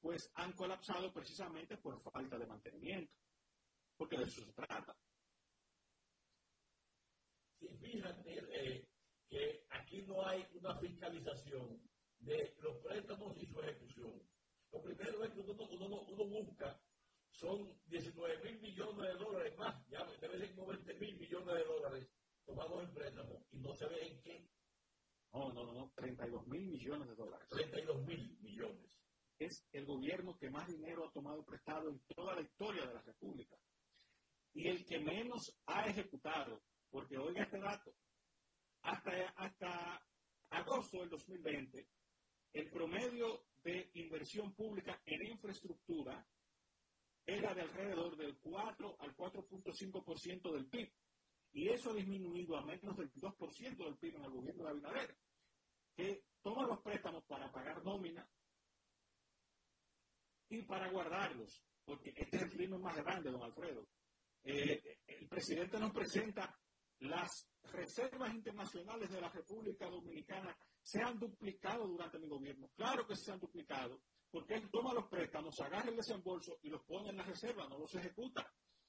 pues 0.04 0.30
han 0.34 0.52
colapsado 0.52 1.10
precisamente 1.14 1.78
por 1.78 1.98
falta 2.02 2.36
de 2.36 2.44
mantenimiento. 2.44 3.10
Porque 3.96 4.18
de 4.18 4.24
eso 4.24 4.44
se 4.44 4.52
trata. 4.52 4.94
Sí, 7.58 7.68
fíjate, 7.80 8.44
eh, 8.52 8.86
que 9.26 9.66
aquí 9.70 10.02
no 10.02 10.26
hay 10.26 10.46
una 10.52 10.78
fiscalización 10.78 11.80
de 12.18 12.54
los 12.60 12.76
préstamos 12.82 13.34
y 13.38 13.46
su 13.46 13.58
ejecución. 13.62 14.22
Lo 14.72 14.82
primero 14.82 15.24
es 15.24 15.32
que 15.32 15.40
uno, 15.40 16.02
uno, 16.02 16.24
busca 16.26 16.78
son 17.30 17.74
19 17.86 18.42
mil 18.44 18.60
millones 18.60 19.08
de 19.10 19.24
dólares 19.24 19.56
más, 19.56 19.88
ya 19.88 20.04
debe 20.20 20.36
ser 20.38 20.54
90 20.54 20.92
mil 21.00 21.16
millones 21.16 21.54
de 21.54 21.64
dólares 21.64 22.08
tomados 22.44 22.84
en 22.84 22.92
préstamos 22.92 23.42
y 23.52 23.58
no 23.58 23.72
se 23.72 23.86
ve 23.86 24.06
en 24.06 24.20
qué. 24.20 24.50
No, 25.32 25.50
no, 25.54 25.72
no, 25.72 25.92
32 25.96 26.46
mil 26.46 26.66
millones 26.66 27.08
de 27.08 27.14
dólares. 27.14 27.48
32 27.48 28.06
mil 28.06 28.38
millones. 28.42 28.93
Es 29.38 29.66
el 29.72 29.84
gobierno 29.84 30.36
que 30.38 30.50
más 30.50 30.68
dinero 30.68 31.06
ha 31.06 31.12
tomado 31.12 31.44
prestado 31.44 31.90
en 31.90 32.00
toda 32.14 32.34
la 32.34 32.42
historia 32.42 32.86
de 32.86 32.94
la 32.94 33.02
República. 33.02 33.56
Y 34.52 34.68
el 34.68 34.84
que 34.84 35.00
menos 35.00 35.56
ha 35.66 35.86
ejecutado, 35.86 36.62
porque 36.90 37.18
oiga 37.18 37.42
este 37.42 37.58
dato, 37.58 37.92
hasta, 38.82 39.28
hasta 39.36 40.06
agosto 40.50 41.00
del 41.00 41.10
2020, 41.10 41.88
el 42.52 42.70
promedio 42.70 43.46
de 43.64 43.90
inversión 43.94 44.54
pública 44.54 45.00
en 45.04 45.26
infraestructura 45.32 46.24
era 47.26 47.54
de 47.54 47.62
alrededor 47.62 48.16
del 48.16 48.38
4 48.38 48.96
al 49.00 49.16
4.5% 49.16 50.52
del 50.52 50.66
PIB. 50.66 50.92
Y 51.52 51.68
eso 51.68 51.90
ha 51.90 51.94
disminuido 51.94 52.56
a 52.56 52.64
menos 52.64 52.96
del 52.96 53.12
2% 53.12 53.76
del 53.76 53.96
PIB 53.96 54.16
en 54.16 54.24
el 54.24 54.30
gobierno 54.30 54.64
de 54.64 54.70
Abinader, 54.70 55.16
que 55.96 56.24
toma 56.42 56.66
los 56.66 56.80
préstamos 56.82 57.24
para 57.24 57.50
pagar 57.50 57.82
nómina 57.84 58.28
y 60.48 60.62
para 60.62 60.90
guardarlos, 60.90 61.64
porque 61.84 62.12
este 62.16 62.36
es 62.36 62.42
el 62.42 62.50
crimen 62.50 62.80
más 62.80 62.96
grande, 62.96 63.30
don 63.30 63.42
Alfredo. 63.42 63.86
Eh, 64.42 64.98
el 65.06 65.28
presidente 65.28 65.78
nos 65.78 65.92
presenta 65.92 66.54
las 67.00 67.48
reservas 67.72 68.34
internacionales 68.34 69.10
de 69.10 69.20
la 69.20 69.30
República 69.30 69.88
Dominicana 69.88 70.56
se 70.82 71.00
han 71.00 71.18
duplicado 71.18 71.86
durante 71.86 72.18
mi 72.18 72.28
gobierno. 72.28 72.68
Claro 72.76 73.06
que 73.06 73.16
se 73.16 73.32
han 73.32 73.40
duplicado, 73.40 74.02
porque 74.30 74.54
él 74.54 74.70
toma 74.70 74.92
los 74.92 75.08
préstamos, 75.08 75.58
agarra 75.60 75.88
el 75.88 75.96
desembolso 75.96 76.58
y 76.62 76.68
los 76.68 76.82
pone 76.84 77.10
en 77.10 77.16
la 77.16 77.24
reserva, 77.24 77.68
no 77.68 77.78
los 77.78 77.94
ejecuta. 77.94 78.46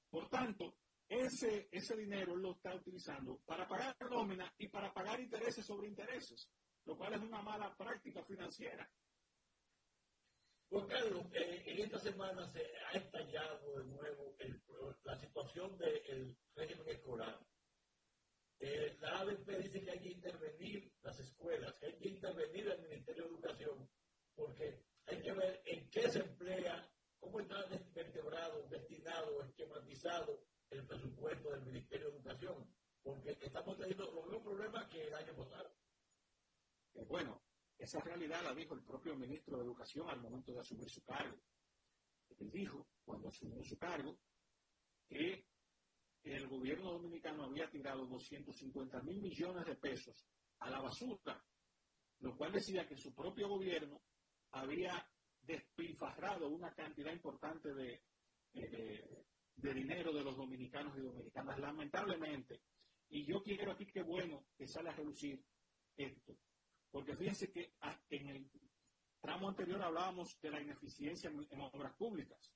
Por 0.09 0.29
tanto, 0.29 0.77
ese, 1.07 1.69
ese 1.71 1.95
dinero 1.95 2.35
lo 2.35 2.53
está 2.53 2.75
utilizando 2.75 3.39
para 3.45 3.67
pagar 3.67 3.95
nómina 4.09 4.51
y 4.57 4.67
para 4.67 4.93
pagar 4.93 5.19
intereses 5.19 5.65
sobre 5.65 5.87
intereses, 5.87 6.49
lo 6.85 6.97
cual 6.97 7.13
es 7.13 7.21
una 7.21 7.41
mala 7.41 7.75
práctica 7.75 8.23
financiera. 8.23 8.89
Pues 10.69 10.85
Carlos, 10.87 11.25
eh, 11.33 11.63
en 11.65 11.79
esta 11.79 11.99
semana 11.99 12.51
se 12.51 12.65
ha 12.87 12.97
estallado 12.97 13.77
de 13.77 13.85
nuevo 13.85 14.35
el, 14.39 14.61
la 15.03 15.15
situación 15.19 15.77
del 15.77 16.03
de 16.03 16.35
régimen 16.55 16.89
escolar. 16.89 17.39
Eh, 18.59 18.97
la 18.99 19.19
ABP 19.19 19.47
dice 19.61 19.81
que 19.83 19.91
hay 19.91 19.99
que 19.99 20.11
intervenir 20.11 20.91
las 21.03 21.19
escuelas, 21.19 21.75
hay 21.81 21.97
que 21.97 22.09
intervenir 22.09 22.67
el 22.67 22.81
Ministerio 22.81 23.23
de 23.23 23.29
Educación, 23.29 23.89
porque 24.33 24.81
hay 25.05 25.21
que 25.21 25.33
ver 25.33 25.61
en 25.65 25.89
qué 25.89 26.09
se 26.09 26.19
emplea, 26.19 26.89
cómo 27.19 27.39
está 27.41 27.63
vertebrado, 27.93 28.67
destinado, 28.67 29.43
esquematizado 29.43 30.41
el 30.71 30.85
presupuesto 30.87 31.51
del 31.51 31.61
Ministerio 31.61 32.09
de 32.09 32.17
Educación, 32.17 32.75
porque 33.03 33.37
estamos 33.41 33.77
teniendo 33.77 34.11
los 34.11 34.25
mismos 34.25 34.43
problemas 34.43 34.87
que 34.87 35.07
el 35.07 35.13
año 35.13 35.35
pasado. 35.35 35.75
Eh, 36.95 37.05
bueno, 37.07 37.44
esa 37.77 37.99
realidad 37.99 38.43
la 38.43 38.53
dijo 38.53 38.73
el 38.73 38.83
propio 38.83 39.15
ministro 39.15 39.57
de 39.57 39.63
Educación 39.63 40.09
al 40.09 40.21
momento 40.21 40.53
de 40.53 40.59
asumir 40.59 40.89
su 40.89 41.03
cargo. 41.03 41.37
Él 42.39 42.51
dijo, 42.51 42.87
cuando 43.03 43.29
asumió 43.29 43.63
su 43.63 43.77
cargo, 43.77 44.17
que 45.07 45.45
el 46.23 46.47
gobierno 46.47 46.93
dominicano 46.93 47.43
había 47.43 47.69
tirado 47.69 48.05
250 48.05 49.01
mil 49.03 49.21
millones 49.21 49.65
de 49.65 49.75
pesos 49.75 50.27
a 50.59 50.69
la 50.69 50.81
basura, 50.81 51.43
lo 52.19 52.35
cual 52.35 52.53
decía 52.53 52.87
que 52.87 52.97
su 52.97 53.13
propio 53.13 53.47
gobierno 53.47 54.01
había 54.51 55.07
despilfarrado 55.41 56.49
una 56.49 56.73
cantidad 56.73 57.11
importante 57.11 57.73
de, 57.73 58.01
de, 58.53 59.73
dinero 59.73 60.11
de 60.13 60.23
los 60.23 60.35
dominicanos 60.35 60.97
y 60.97 61.01
dominicanas, 61.01 61.59
lamentablemente. 61.59 62.61
Y 63.09 63.25
yo 63.25 63.43
quiero 63.43 63.71
aquí 63.71 63.85
que 63.85 64.01
bueno 64.01 64.47
que 64.57 64.67
sale 64.67 64.89
a 64.89 64.95
reducir 64.95 65.43
esto, 65.95 66.35
porque 66.95 67.13
fíjense 67.13 67.51
que 67.51 67.73
en 68.07 68.29
el 68.29 68.49
tramo 69.19 69.49
anterior 69.49 69.81
hablábamos 69.83 70.39
de 70.39 70.49
la 70.49 70.61
ineficiencia 70.61 71.29
en, 71.29 71.59
obras 71.59 71.93
públicas 71.97 72.55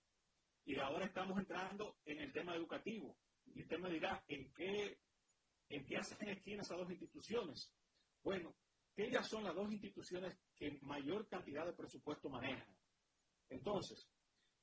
y 0.64 0.80
ahora 0.80 1.08
estamos 1.08 1.38
entrando 1.38 1.98
en 2.06 2.22
el 2.22 2.32
tema 2.32 2.56
educativo. 2.56 3.18
Y 3.48 3.64
usted 3.64 3.78
me 3.80 3.90
dirá, 3.90 4.24
¿en 4.30 4.54
qué, 4.54 5.02
en 5.68 5.86
qué 5.86 5.98
hacen 5.98 6.30
esquina 6.30 6.62
esas 6.62 6.78
dos 6.78 6.90
instituciones? 6.90 7.76
Bueno, 8.24 8.56
ellas 8.96 9.28
son 9.28 9.44
las 9.44 9.54
dos 9.54 9.70
instituciones 9.74 10.40
que 10.56 10.80
mayor 10.84 11.28
cantidad 11.28 11.66
de 11.66 11.74
presupuesto 11.74 12.30
manejan. 12.30 12.78
Entonces, 13.50 14.10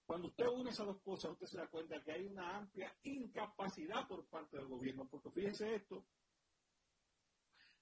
cuando 0.07 0.29
usted 0.29 0.47
une 0.47 0.71
esas 0.71 0.87
dos 0.87 1.03
cosas, 1.03 1.33
usted 1.33 1.49
se 1.49 1.59
da 1.59 1.69
cuenta 1.69 2.03
que 2.03 2.13
hay 2.13 2.25
una 2.25 2.57
amplia 2.57 2.97
incapacidad 3.03 4.09
por 4.09 4.27
parte 4.29 4.57
del 4.57 4.69
gobierno, 4.69 5.07
porque 5.07 5.31
fíjense 5.31 5.75
esto, 5.75 6.07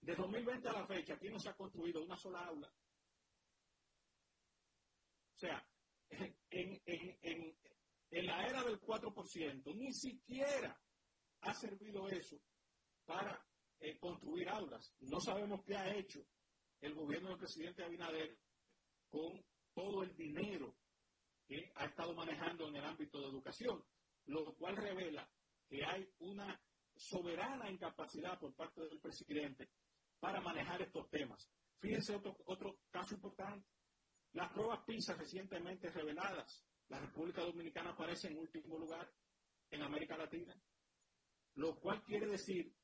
de 0.05 0.15
2020 0.15 0.69
a 0.69 0.73
la 0.73 0.87
fecha, 0.87 1.15
aquí 1.15 1.31
no 1.31 1.39
se 1.39 1.49
ha 1.49 1.57
construido 1.57 2.03
una 2.03 2.17
sola 2.17 2.45
aula. 2.45 2.69
O 5.35 5.39
sea, 5.39 5.67
en, 6.11 7.57
la 8.11 8.47
era 8.47 8.63
del 8.63 8.81
4%, 8.81 9.75
ni 9.75 9.93
siquiera 9.93 10.79
ha 11.41 11.55
servido 11.55 12.09
eso 12.09 12.39
para 13.07 13.45
eh, 13.81 13.99
construir 13.99 14.49
aulas. 14.49 14.95
No 15.01 15.21
sabemos 15.21 15.63
qué 15.65 15.75
ha 15.75 15.95
hecho 15.97 16.25
el 16.81 16.95
gobierno 16.95 17.31
del 17.31 17.39
presidente 17.39 17.83
Abinader 17.83 18.39
con 19.09 19.43
todo 19.73 20.03
el 20.03 20.15
dinero 20.15 20.77
que 21.47 21.73
ha 21.75 21.87
estado 21.87 22.15
manejando 22.15 22.69
en 22.69 22.77
el 22.77 22.85
ámbito 22.85 23.21
de 23.21 23.29
educación, 23.29 23.83
lo 24.27 24.55
cual 24.55 24.77
revela 24.77 25.29
que 25.67 25.85
hay 25.85 26.09
una 26.21 26.61
soberana 26.95 27.71
incapacidad 27.71 28.39
por 28.39 28.55
parte 28.55 28.83
del 28.83 29.01
presidente 29.01 29.69
para 30.25 30.41
manejar 30.41 30.81
estos 30.81 31.11
temas. 31.11 31.51
Fíjense 31.79 32.17
otro, 32.17 32.35
otro 32.47 32.79
caso 32.91 33.15
importante. 33.15 33.69
Las 34.33 34.51
pruebas 34.55 34.83
PISA 34.87 35.13
recientemente 35.13 35.91
reveladas, 35.91 36.65
la 36.89 36.99
República 36.99 37.43
Dominicana 37.43 37.91
aparece 37.91 38.29
en 38.29 38.39
último 38.39 38.79
lugar 38.79 39.07
en 39.69 39.83
América 39.83 40.17
Latina, 40.17 40.59
lo 41.57 41.79
cual 41.79 42.03
quiere 42.03 42.27
decir 42.27 42.75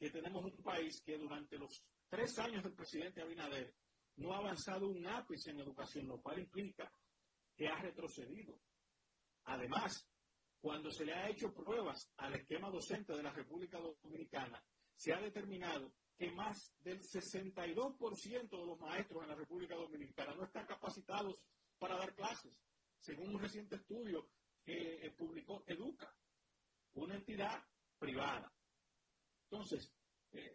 que 0.00 0.10
tenemos 0.10 0.44
un 0.44 0.62
país 0.64 1.00
que 1.06 1.16
durante 1.16 1.56
los 1.58 1.80
tres 2.08 2.36
años 2.40 2.64
del 2.64 2.74
presidente 2.74 3.22
Abinader 3.22 3.72
no 4.16 4.34
ha 4.34 4.38
avanzado 4.38 4.88
un 4.88 5.06
ápice 5.06 5.52
en 5.52 5.60
educación, 5.60 6.08
lo 6.08 6.20
cual 6.20 6.40
implica 6.40 6.92
que 7.54 7.68
ha 7.68 7.76
retrocedido. 7.76 8.58
Además, 9.44 10.10
cuando 10.60 10.90
se 10.90 11.04
le 11.04 11.14
ha 11.14 11.28
hecho 11.28 11.54
pruebas 11.54 12.10
al 12.16 12.34
esquema 12.34 12.68
docente 12.68 13.12
de 13.12 13.22
la 13.22 13.32
República 13.32 13.78
Dominicana, 13.78 14.60
se 15.00 15.14
ha 15.14 15.20
determinado 15.20 15.94
que 16.18 16.30
más 16.32 16.74
del 16.82 17.00
62% 17.00 18.50
de 18.50 18.66
los 18.66 18.78
maestros 18.78 19.22
en 19.22 19.30
la 19.30 19.34
República 19.34 19.74
Dominicana 19.74 20.34
no 20.34 20.44
están 20.44 20.66
capacitados 20.66 21.42
para 21.78 21.96
dar 21.96 22.14
clases, 22.14 22.52
según 22.98 23.30
un 23.30 23.40
reciente 23.40 23.76
estudio 23.76 24.28
que 24.62 25.06
eh, 25.06 25.10
publicó 25.12 25.64
Educa, 25.66 26.14
una 26.92 27.14
entidad 27.14 27.64
privada. 27.98 28.52
Entonces, 29.44 29.90
eh, 30.32 30.54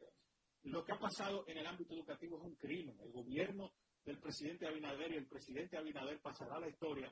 lo 0.62 0.86
que 0.86 0.92
ha 0.92 1.00
pasado 1.00 1.44
en 1.48 1.58
el 1.58 1.66
ámbito 1.66 1.96
educativo 1.96 2.38
es 2.38 2.44
un 2.44 2.56
crimen. 2.56 3.00
El 3.00 3.12
gobierno 3.12 3.74
del 4.04 4.20
presidente 4.20 4.68
Abinader 4.68 5.12
y 5.14 5.16
el 5.16 5.28
presidente 5.28 5.76
Abinader 5.76 6.22
pasará 6.22 6.58
a 6.58 6.60
la 6.60 6.70
historia 6.70 7.12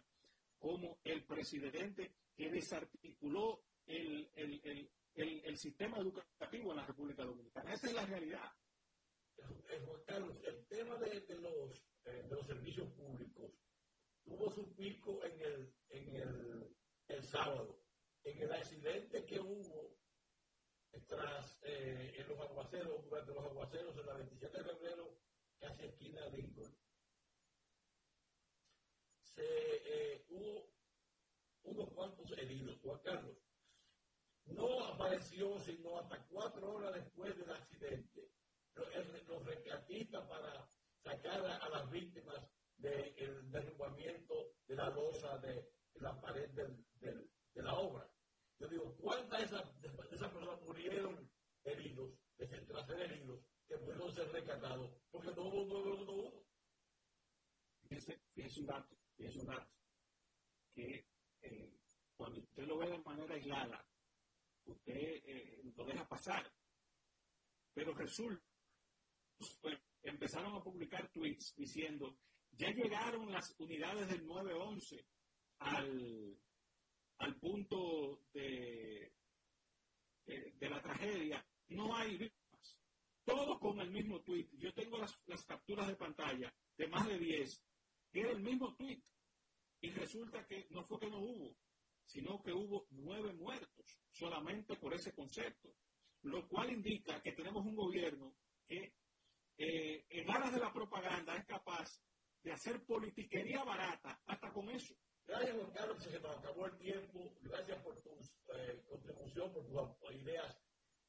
como 0.59 0.99
el 1.03 1.25
presidente 1.25 2.13
que 2.35 2.51
desarticuló 2.51 3.63
el, 3.87 4.29
sistema 5.63 5.97
educativo 5.97 6.71
en 6.71 6.77
la 6.77 6.85
República 6.85 7.23
Dominicana. 7.23 7.73
Esa 7.73 7.87
es 7.87 7.93
la 7.93 8.05
realidad. 8.05 8.51
Eh, 9.37 9.81
Juan 9.85 10.01
Carlos, 10.05 10.37
el 10.45 10.67
tema 10.67 10.97
de, 10.97 11.23
los, 11.39 11.83
eh, 12.05 12.23
de 12.29 12.35
los 12.35 12.45
servicios 12.45 12.89
públicos 12.91 13.51
tuvo 14.23 14.49
su 14.51 14.75
pico 14.75 15.23
en 15.23 15.41
el, 15.41 15.73
en 15.89 16.15
el, 16.15 16.75
el 17.07 17.23
sábado, 17.23 17.79
en 18.23 18.41
el 18.41 18.51
accidente 18.51 19.25
que 19.25 19.39
hubo 19.39 19.97
tras 21.07 21.59
eh, 21.63 22.13
en 22.17 22.27
los 22.27 22.39
aguaceros, 22.39 23.03
durante 23.05 23.33
los 23.33 23.45
aguaceros 23.45 23.97
en 23.97 24.05
la 24.05 24.13
27 24.13 24.57
de 24.57 24.63
febrero, 24.63 25.17
casi 25.59 25.85
esquina 25.85 26.21
de 26.25 26.37
Lincoln, 26.37 26.77
se, 29.23 29.43
eh, 29.43 30.25
hubo 30.29 30.69
unos 31.63 31.89
cuantos 31.91 32.31
heridos. 32.37 32.77
Juan 32.81 32.99
Carlos 32.99 33.42
no 34.45 34.85
apareció 34.85 35.59
sino 35.59 35.99
hasta 35.99 36.23
cuatro 36.27 36.73
horas 36.73 36.93
después 36.93 37.35
del 37.37 37.51
accidente. 37.51 38.29
Los, 38.75 39.45
rescatistas 39.45 40.27
para 40.27 40.69
sacar 41.03 41.45
a, 41.45 41.69
las 41.69 41.89
víctimas 41.89 42.47
del 42.77 43.51
derrumbamiento 43.51 44.53
de 44.67 44.75
la 44.75 44.89
losa 44.89 45.37
de, 45.39 45.69
la 45.95 46.19
pared 46.19 46.49
de 46.51 47.61
la 47.61 47.73
obra. 47.73 48.09
Yo 48.59 48.67
digo, 48.67 48.95
¿cuántas 48.97 49.39
de 49.39 49.45
esas, 49.45 49.63
personas 50.09 50.61
murieron 50.61 51.29
heridos, 51.63 52.13
de 52.37 52.47
ser 52.47 53.01
heridos, 53.01 53.43
que 53.67 53.77
pudieron 53.77 54.11
ser 54.13 54.31
rescatados? 54.31 54.91
Porque 55.11 55.31
todo 55.31 55.47
el 55.47 55.53
mundo 55.53 55.81
lo 55.81 56.13
uno. 56.13 56.43
Es 58.35 58.57
un 58.57 58.65
dato, 58.65 58.95
es 59.17 59.35
un 59.35 59.45
dato, 59.45 59.71
que 60.73 61.05
eh, 61.41 61.77
cuando 62.15 62.39
usted 62.39 62.65
lo 62.65 62.77
ve 62.77 62.89
de 62.89 62.97
manera 62.99 63.35
aislada, 63.35 63.85
usted 64.65 65.21
eh, 65.25 65.61
lo 65.75 65.85
deja 65.85 66.07
pasar. 66.07 66.51
Pero 67.73 67.93
resulta, 67.93 68.43
pues, 69.61 69.79
empezaron 70.03 70.55
a 70.55 70.63
publicar 70.63 71.09
tweets 71.11 71.55
diciendo, 71.55 72.17
ya 72.51 72.69
llegaron 72.69 73.31
las 73.31 73.55
unidades 73.57 74.07
del 74.09 74.25
911 74.25 75.05
al, 75.59 76.37
al 77.17 77.35
punto 77.39 78.25
de, 78.33 79.13
de, 80.25 80.69
la 80.69 80.81
tragedia, 80.81 81.45
no 81.69 81.95
hay 81.95 82.17
víctimas. 82.17 82.79
Todos 83.23 83.59
con 83.59 83.79
el 83.79 83.89
mismo 83.89 84.21
tweet. 84.21 84.49
Yo 84.53 84.73
tengo 84.73 84.97
las, 84.97 85.17
las 85.27 85.45
capturas 85.45 85.87
de 85.87 85.95
pantalla 85.95 86.53
de 86.77 86.87
más 86.87 87.07
de 87.07 87.17
10, 87.17 87.63
que 88.11 88.19
era 88.19 88.31
el 88.31 88.41
mismo 88.41 88.75
tweet. 88.75 89.01
Y 89.81 89.89
resulta 89.91 90.45
que 90.45 90.67
no 90.69 90.83
fue 90.85 90.99
que 90.99 91.09
no 91.09 91.19
hubo, 91.19 91.55
sino 92.05 92.41
que 92.41 92.53
hubo 92.53 92.87
nueve 92.91 93.33
muertos 93.33 93.99
solamente 94.11 94.75
por 94.75 94.93
ese 94.93 95.13
concepto. 95.13 95.69
Lo 96.23 96.47
cual 96.47 96.71
indica 96.71 97.21
que 97.21 97.33
tenemos 97.33 97.65
un 97.65 97.75
gobierno 97.75 98.35
que 98.67 98.93
eh, 99.57 100.05
en 100.09 100.31
aras 100.31 100.53
de 100.53 100.59
la 100.59 100.73
propaganda 100.73 101.35
es 101.35 101.45
capaz 101.45 102.01
de 102.41 102.51
hacer 102.51 102.85
politiquería 102.85 103.63
barata 103.63 104.21
hasta 104.25 104.51
con 104.51 104.69
eso. 104.69 104.93
Gracias, 105.25 105.55
Juan 105.55 105.71
Carlos, 105.71 106.03
se 106.03 106.19
nos 106.19 106.37
acabó 106.37 106.65
el 106.65 106.77
tiempo. 106.77 107.33
Gracias 107.41 107.81
por 107.81 108.01
tu 108.01 108.09
eh, 108.55 108.83
contribución, 108.89 109.53
por 109.53 109.65
tus 109.65 110.15
ideas. 110.15 110.57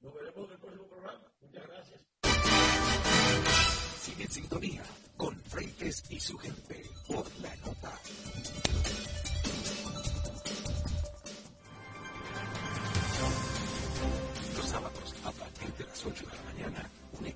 Nos 0.01 0.14
veremos 0.14 0.47
en 0.47 0.53
el 0.53 0.59
próximo 0.61 0.88
programa. 0.88 1.32
Muchas 1.40 1.66
gracias. 1.66 2.01
Sigue 4.01 4.24
en 4.24 4.30
sintonía 4.30 4.84
con 5.16 5.40
Freites 5.45 6.05
y 6.11 6.20
su 6.20 6.36
gente 6.38 6.82
por 7.09 7.26
la 7.40 7.57
nota. 7.57 7.99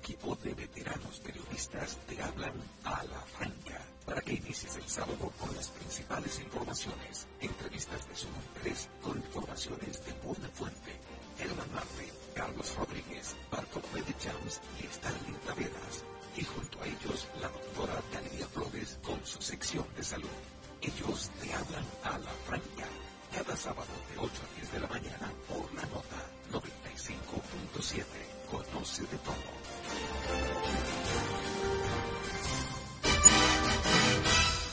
Equipo 0.09 0.35
de 0.37 0.55
veteranos 0.55 1.19
periodistas 1.19 1.97
te 2.07 2.19
hablan 2.19 2.53
a 2.83 3.03
la 3.03 3.21
franca 3.37 3.79
para 4.07 4.21
que 4.21 4.33
inicies 4.33 4.75
el 4.77 4.89
sábado 4.89 5.31
con 5.39 5.55
las 5.55 5.67
principales 5.69 6.39
informaciones, 6.39 7.27
entrevistas 7.39 8.09
de 8.09 8.15
su 8.15 8.25
interés 8.27 8.89
con 9.03 9.17
informaciones 9.17 10.03
de 10.03 10.13
buena 10.25 10.49
fuente. 10.49 10.97
Herman 11.37 11.71
Marte, 11.75 12.11
Carlos 12.33 12.75
Rodríguez, 12.75 13.35
Bartolomé 13.51 14.01
de 14.01 14.17
Chams 14.17 14.61
y 14.81 14.87
Stanley 14.87 15.35
Taveras. 15.45 16.03
Y 16.35 16.43
junto 16.43 16.81
a 16.81 16.87
ellos, 16.87 17.27
la 17.39 17.49
doctora 17.49 18.01
Daniela 18.11 18.47
Flores 18.47 18.97
con 19.03 19.23
su 19.23 19.39
sección 19.43 19.85
de 19.95 20.03
salud. 20.03 20.37
Ellos 20.81 21.29
te 21.39 21.53
hablan 21.53 21.85
a 22.03 22.17
la 22.17 22.31
franca, 22.47 22.87
cada 23.35 23.55
sábado 23.55 23.93
de 24.09 24.17
8 24.17 24.31
a 24.41 24.55
10 24.55 24.71
de 24.71 24.79
la 24.79 24.87
mañana 24.87 25.31
por 25.47 25.71
la 25.75 25.83
nota 25.83 26.17
95.7 26.51 28.28
conoce 28.49 29.03
de 29.03 29.17
todo. 29.19 29.35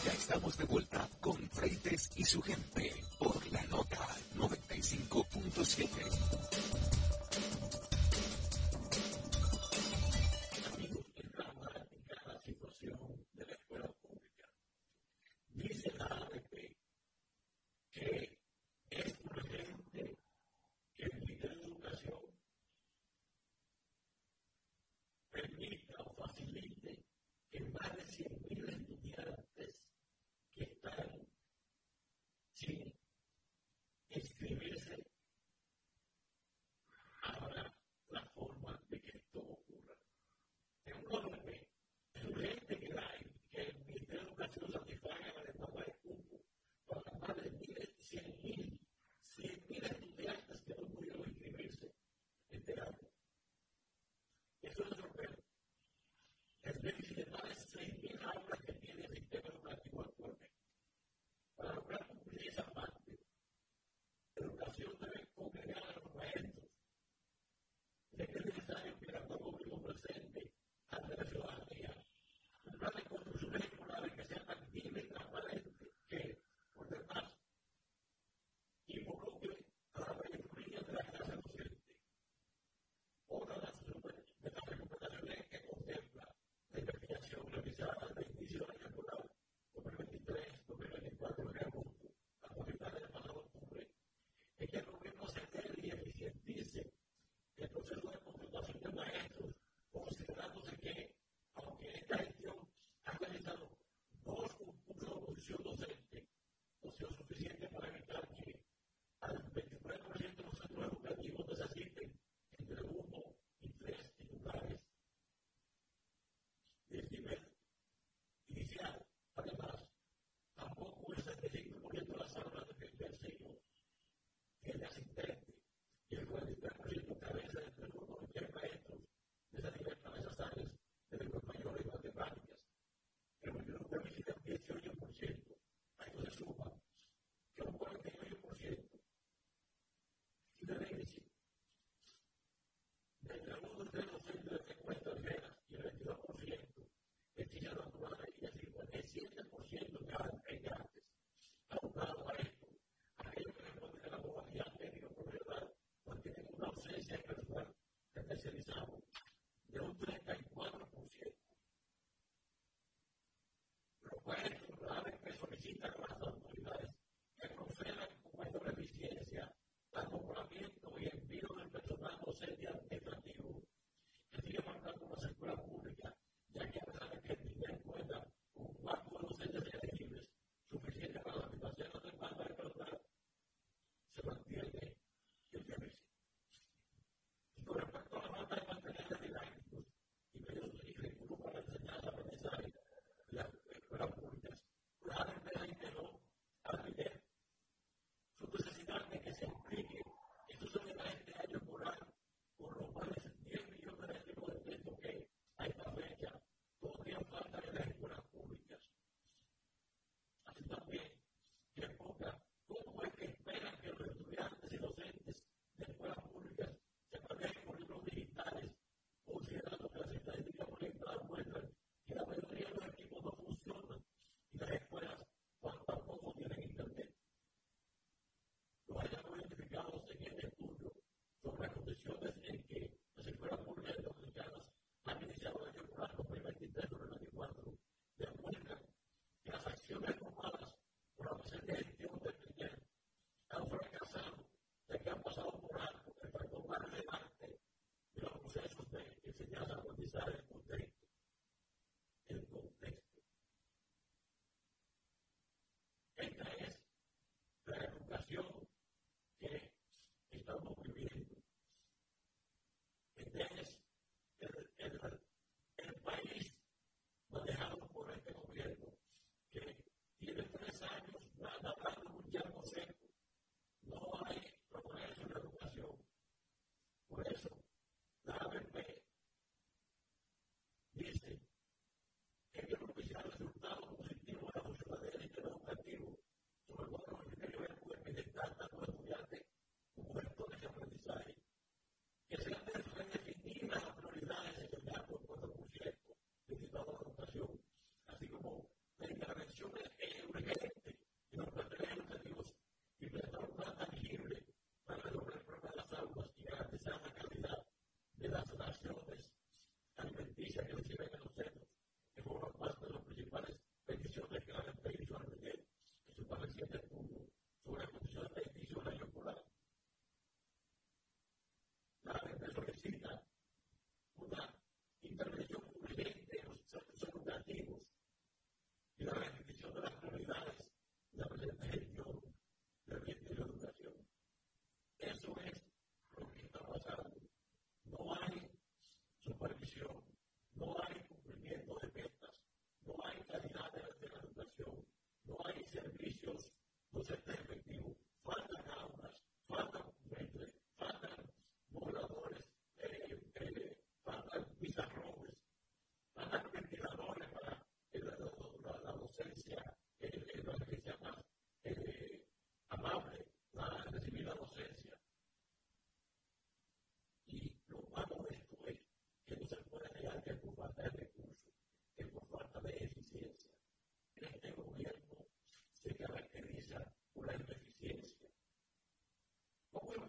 Ya 0.05 0.13
estamos 0.13 0.57
de 0.57 0.65
vuelta 0.65 1.09
con 1.21 1.37
Freites 1.51 2.11
y 2.17 2.25
su 2.25 2.41
gente 2.43 2.93
por 3.19 3.47
la 3.53 3.63
nota 3.65 3.99
95.7. 4.37 6.96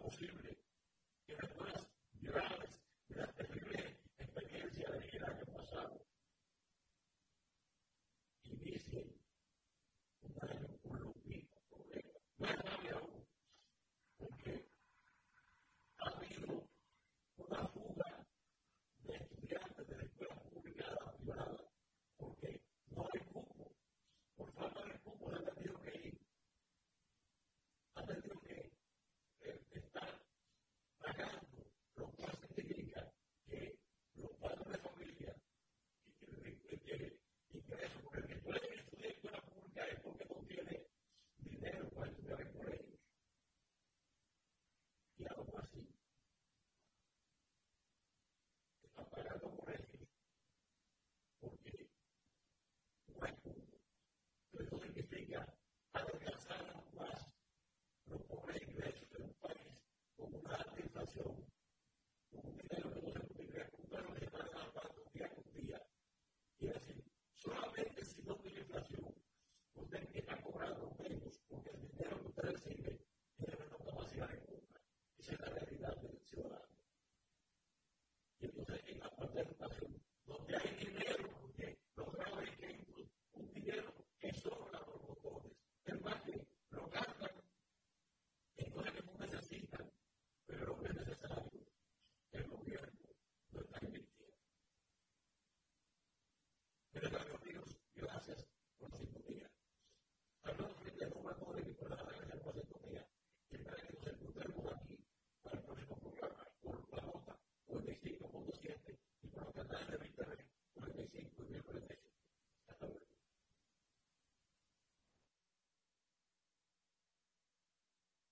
opportunity 0.08 0.57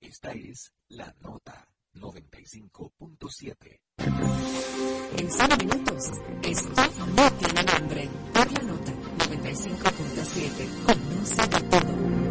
Esta 0.09 0.31
es 0.31 0.73
la 0.91 1.13
nota 1.21 1.67
95.7. 1.95 3.81
En 5.19 5.33
solo 5.33 5.57
minutos, 5.57 6.05
esto 6.45 6.83
no 7.17 7.33
tiene 7.33 7.63
nombre. 7.65 8.09
Por 8.33 8.53
la 8.53 8.63
nota 8.63 8.93
95.7, 8.93 10.85
conoce 10.87 11.47
de 11.49 11.61
todo. 11.69 12.26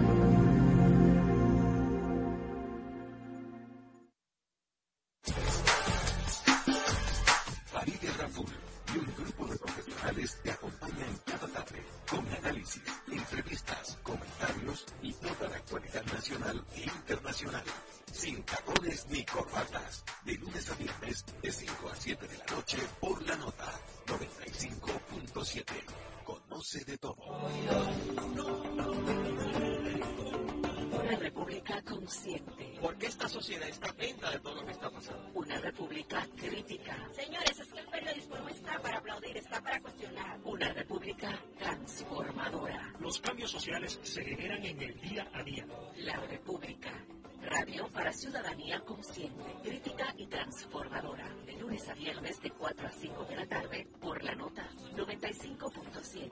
Los 43.06 43.20
cambios 43.20 43.52
sociales 43.52 44.00
se 44.02 44.24
generan 44.24 44.66
en 44.66 44.82
el 44.82 45.00
día 45.00 45.30
a 45.32 45.44
día. 45.44 45.64
La 45.98 46.16
República. 46.22 46.92
Radio 47.40 47.88
para 47.90 48.12
ciudadanía 48.12 48.80
consciente, 48.80 49.44
crítica 49.64 50.12
y 50.18 50.26
transformadora. 50.26 51.32
De 51.46 51.54
lunes 51.54 51.88
a 51.88 51.94
viernes 51.94 52.42
de 52.42 52.50
4 52.50 52.88
a 52.88 52.92
5 52.92 53.26
de 53.26 53.36
la 53.36 53.46
tarde 53.46 53.88
por 54.02 54.24
la 54.24 54.34
nota 54.34 54.68
95.7. 54.96 56.32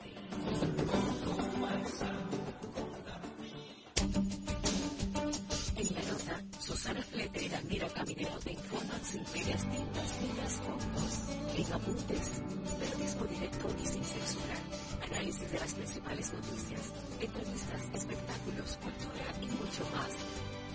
En 5.78 5.94
la 5.94 6.02
nota, 6.12 6.42
Susana 6.60 7.04
Fleter 7.04 7.44
y 7.44 7.50
Danilo 7.50 7.88
Caminero 7.94 8.40
te 8.40 8.54
informan 8.54 9.06
sin 9.06 9.22
medias 9.32 9.62
tintas 9.70 10.22
ni 10.24 10.42
las 10.42 10.54
fotos. 10.54 11.30
En 11.56 11.72
apuntes, 11.72 12.42
directo 13.30 13.68
y 13.80 13.86
sin 13.86 14.04
censura 14.04 14.56
análisis 15.14 15.52
de 15.52 15.60
las 15.60 15.74
principales 15.76 16.34
noticias, 16.34 16.82
entrevistas, 17.20 17.82
espectáculos, 17.94 18.78
cultura 18.82 19.26
y 19.42 19.46
mucho 19.46 19.84
más. 19.94 20.10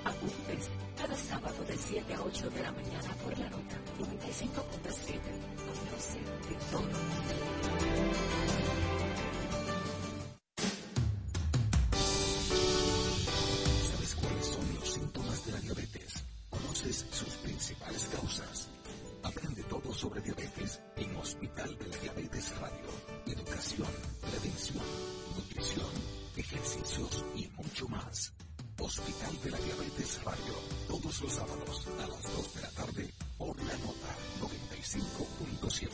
Apuntes 0.04 0.70
cada 0.96 1.16
sábado 1.16 1.64
de 1.66 1.76
7 1.76 2.14
a 2.14 2.22
8 2.22 2.50
de 2.50 2.62
la 2.62 2.72
mañana 2.72 3.14
por 3.24 3.36
la 3.36 3.50
nota 3.50 3.76
95.7 3.98 5.18
Conoce 5.66 6.18
de 6.18 6.54
todo. 6.70 6.88
¿Sabes 13.90 14.14
cuáles 14.14 14.46
son 14.46 14.74
los 14.78 14.88
síntomas 14.88 15.46
de 15.46 15.52
la 15.52 15.60
diabetes? 15.60 16.24
¿Conoces 16.48 17.06
sus 17.10 17.34
principales 17.42 18.08
causas? 18.14 18.68
Aprende 19.24 19.62
todo 19.64 19.92
sobre 19.92 20.20
diabetes 20.20 20.80
en 20.96 21.16
Hospital 21.16 21.76
de 21.76 21.88
la 21.88 21.96
Diabetes 21.96 22.56
Radio. 22.60 22.88
Educación 23.26 24.07
prevención, 24.30 24.84
nutrición, 25.36 25.86
ejercicios 26.36 27.24
y 27.34 27.46
mucho 27.56 27.88
más. 27.88 28.32
Hospital 28.80 29.36
de 29.42 29.50
la 29.50 29.58
Diabetes 29.58 30.22
Radio, 30.24 30.54
todos 30.86 31.20
los 31.20 31.32
sábados 31.32 31.88
a 31.98 32.06
las 32.06 32.22
2 32.22 32.54
de 32.54 32.62
la 32.62 32.70
tarde 32.70 33.12
por 33.36 33.56
la 33.58 33.76
nota 33.78 34.14
95.7. 34.40 35.88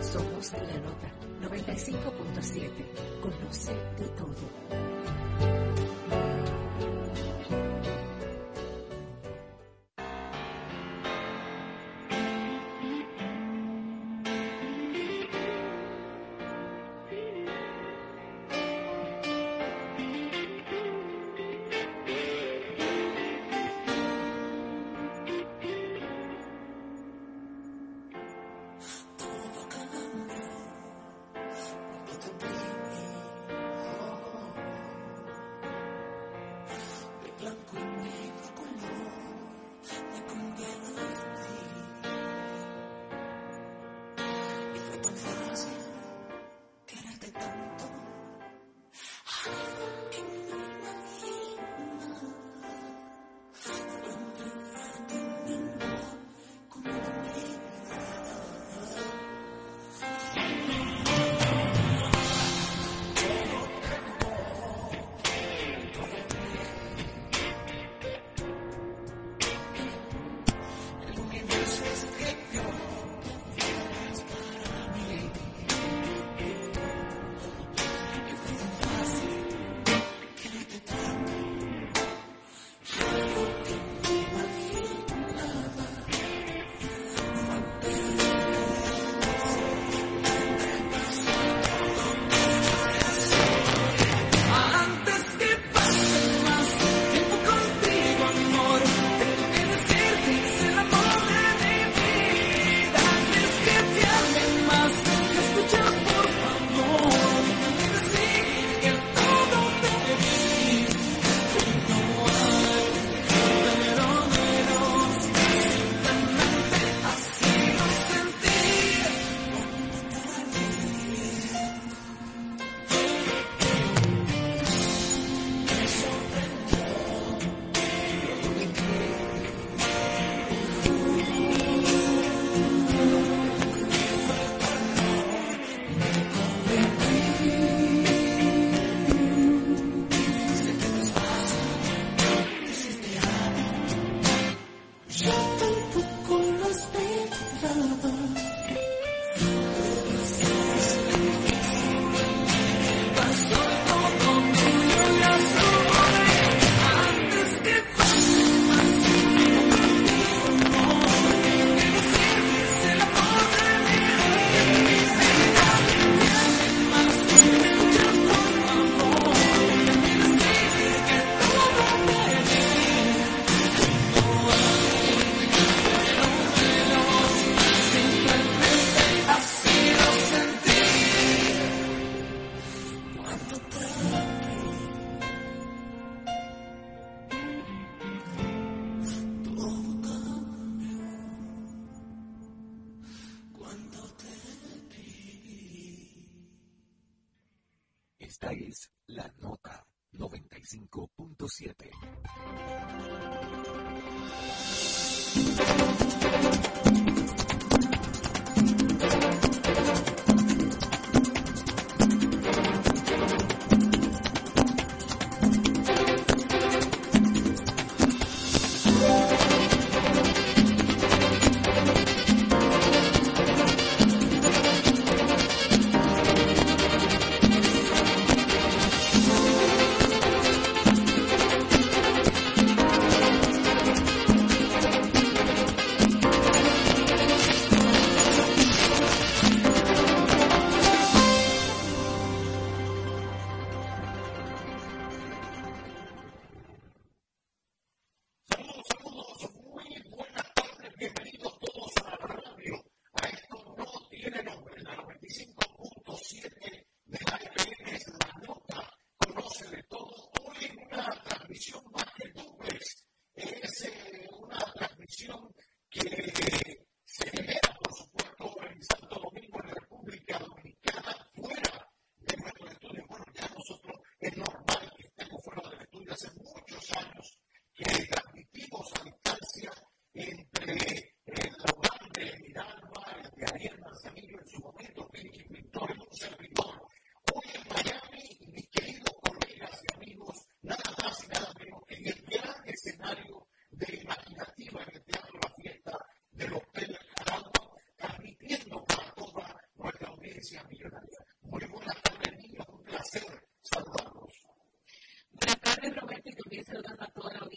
Somos 0.00 0.52
la 0.52 0.78
nota 0.78 1.12
95.7. 1.42 3.20
Conoce 3.20 3.74
de 3.74 4.08
todo. 4.16 5.03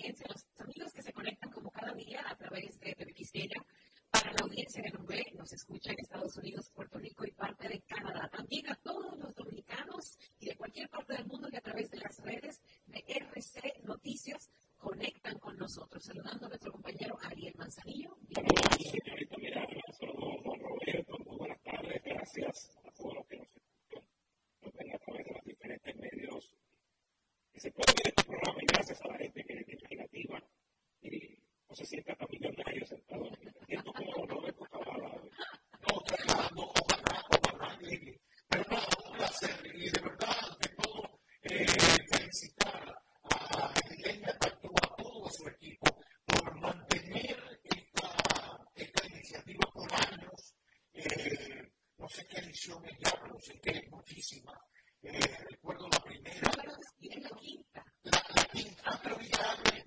audiencia, 0.08 0.28
los 0.30 0.46
amigos 0.60 0.94
que 0.94 1.02
se 1.02 1.12
conectan 1.12 1.52
como 1.52 1.70
cada 1.70 1.94
día 1.94 2.24
a 2.30 2.36
través 2.38 2.80
de 2.80 2.94
TV 2.96 3.50
para 4.10 4.32
la 4.32 4.38
audiencia 4.44 4.82
de 4.82 4.92
Nube, 4.92 5.34
nos 5.36 5.52
escucha 5.52 5.92
en 5.92 6.00
Estados 6.00 6.38
Unidos 6.38 6.67
colección 52.68 52.86
El 52.86 52.98
Diablo, 52.98 53.40
sé 53.40 53.60
que 53.62 53.70
es 53.72 53.92
muchísima. 53.92 54.54
Eh, 55.04 55.20
recuerdo 55.50 55.88
la 55.90 56.00
primera. 56.00 56.42
No, 56.42 56.52
pero 56.56 56.72
la 57.22 57.30
quinta. 57.40 57.86
La, 58.04 58.24
la 58.36 58.44
quinta, 58.46 59.00
pero 59.04 59.20
ya 59.20 59.58
eh, 59.74 59.84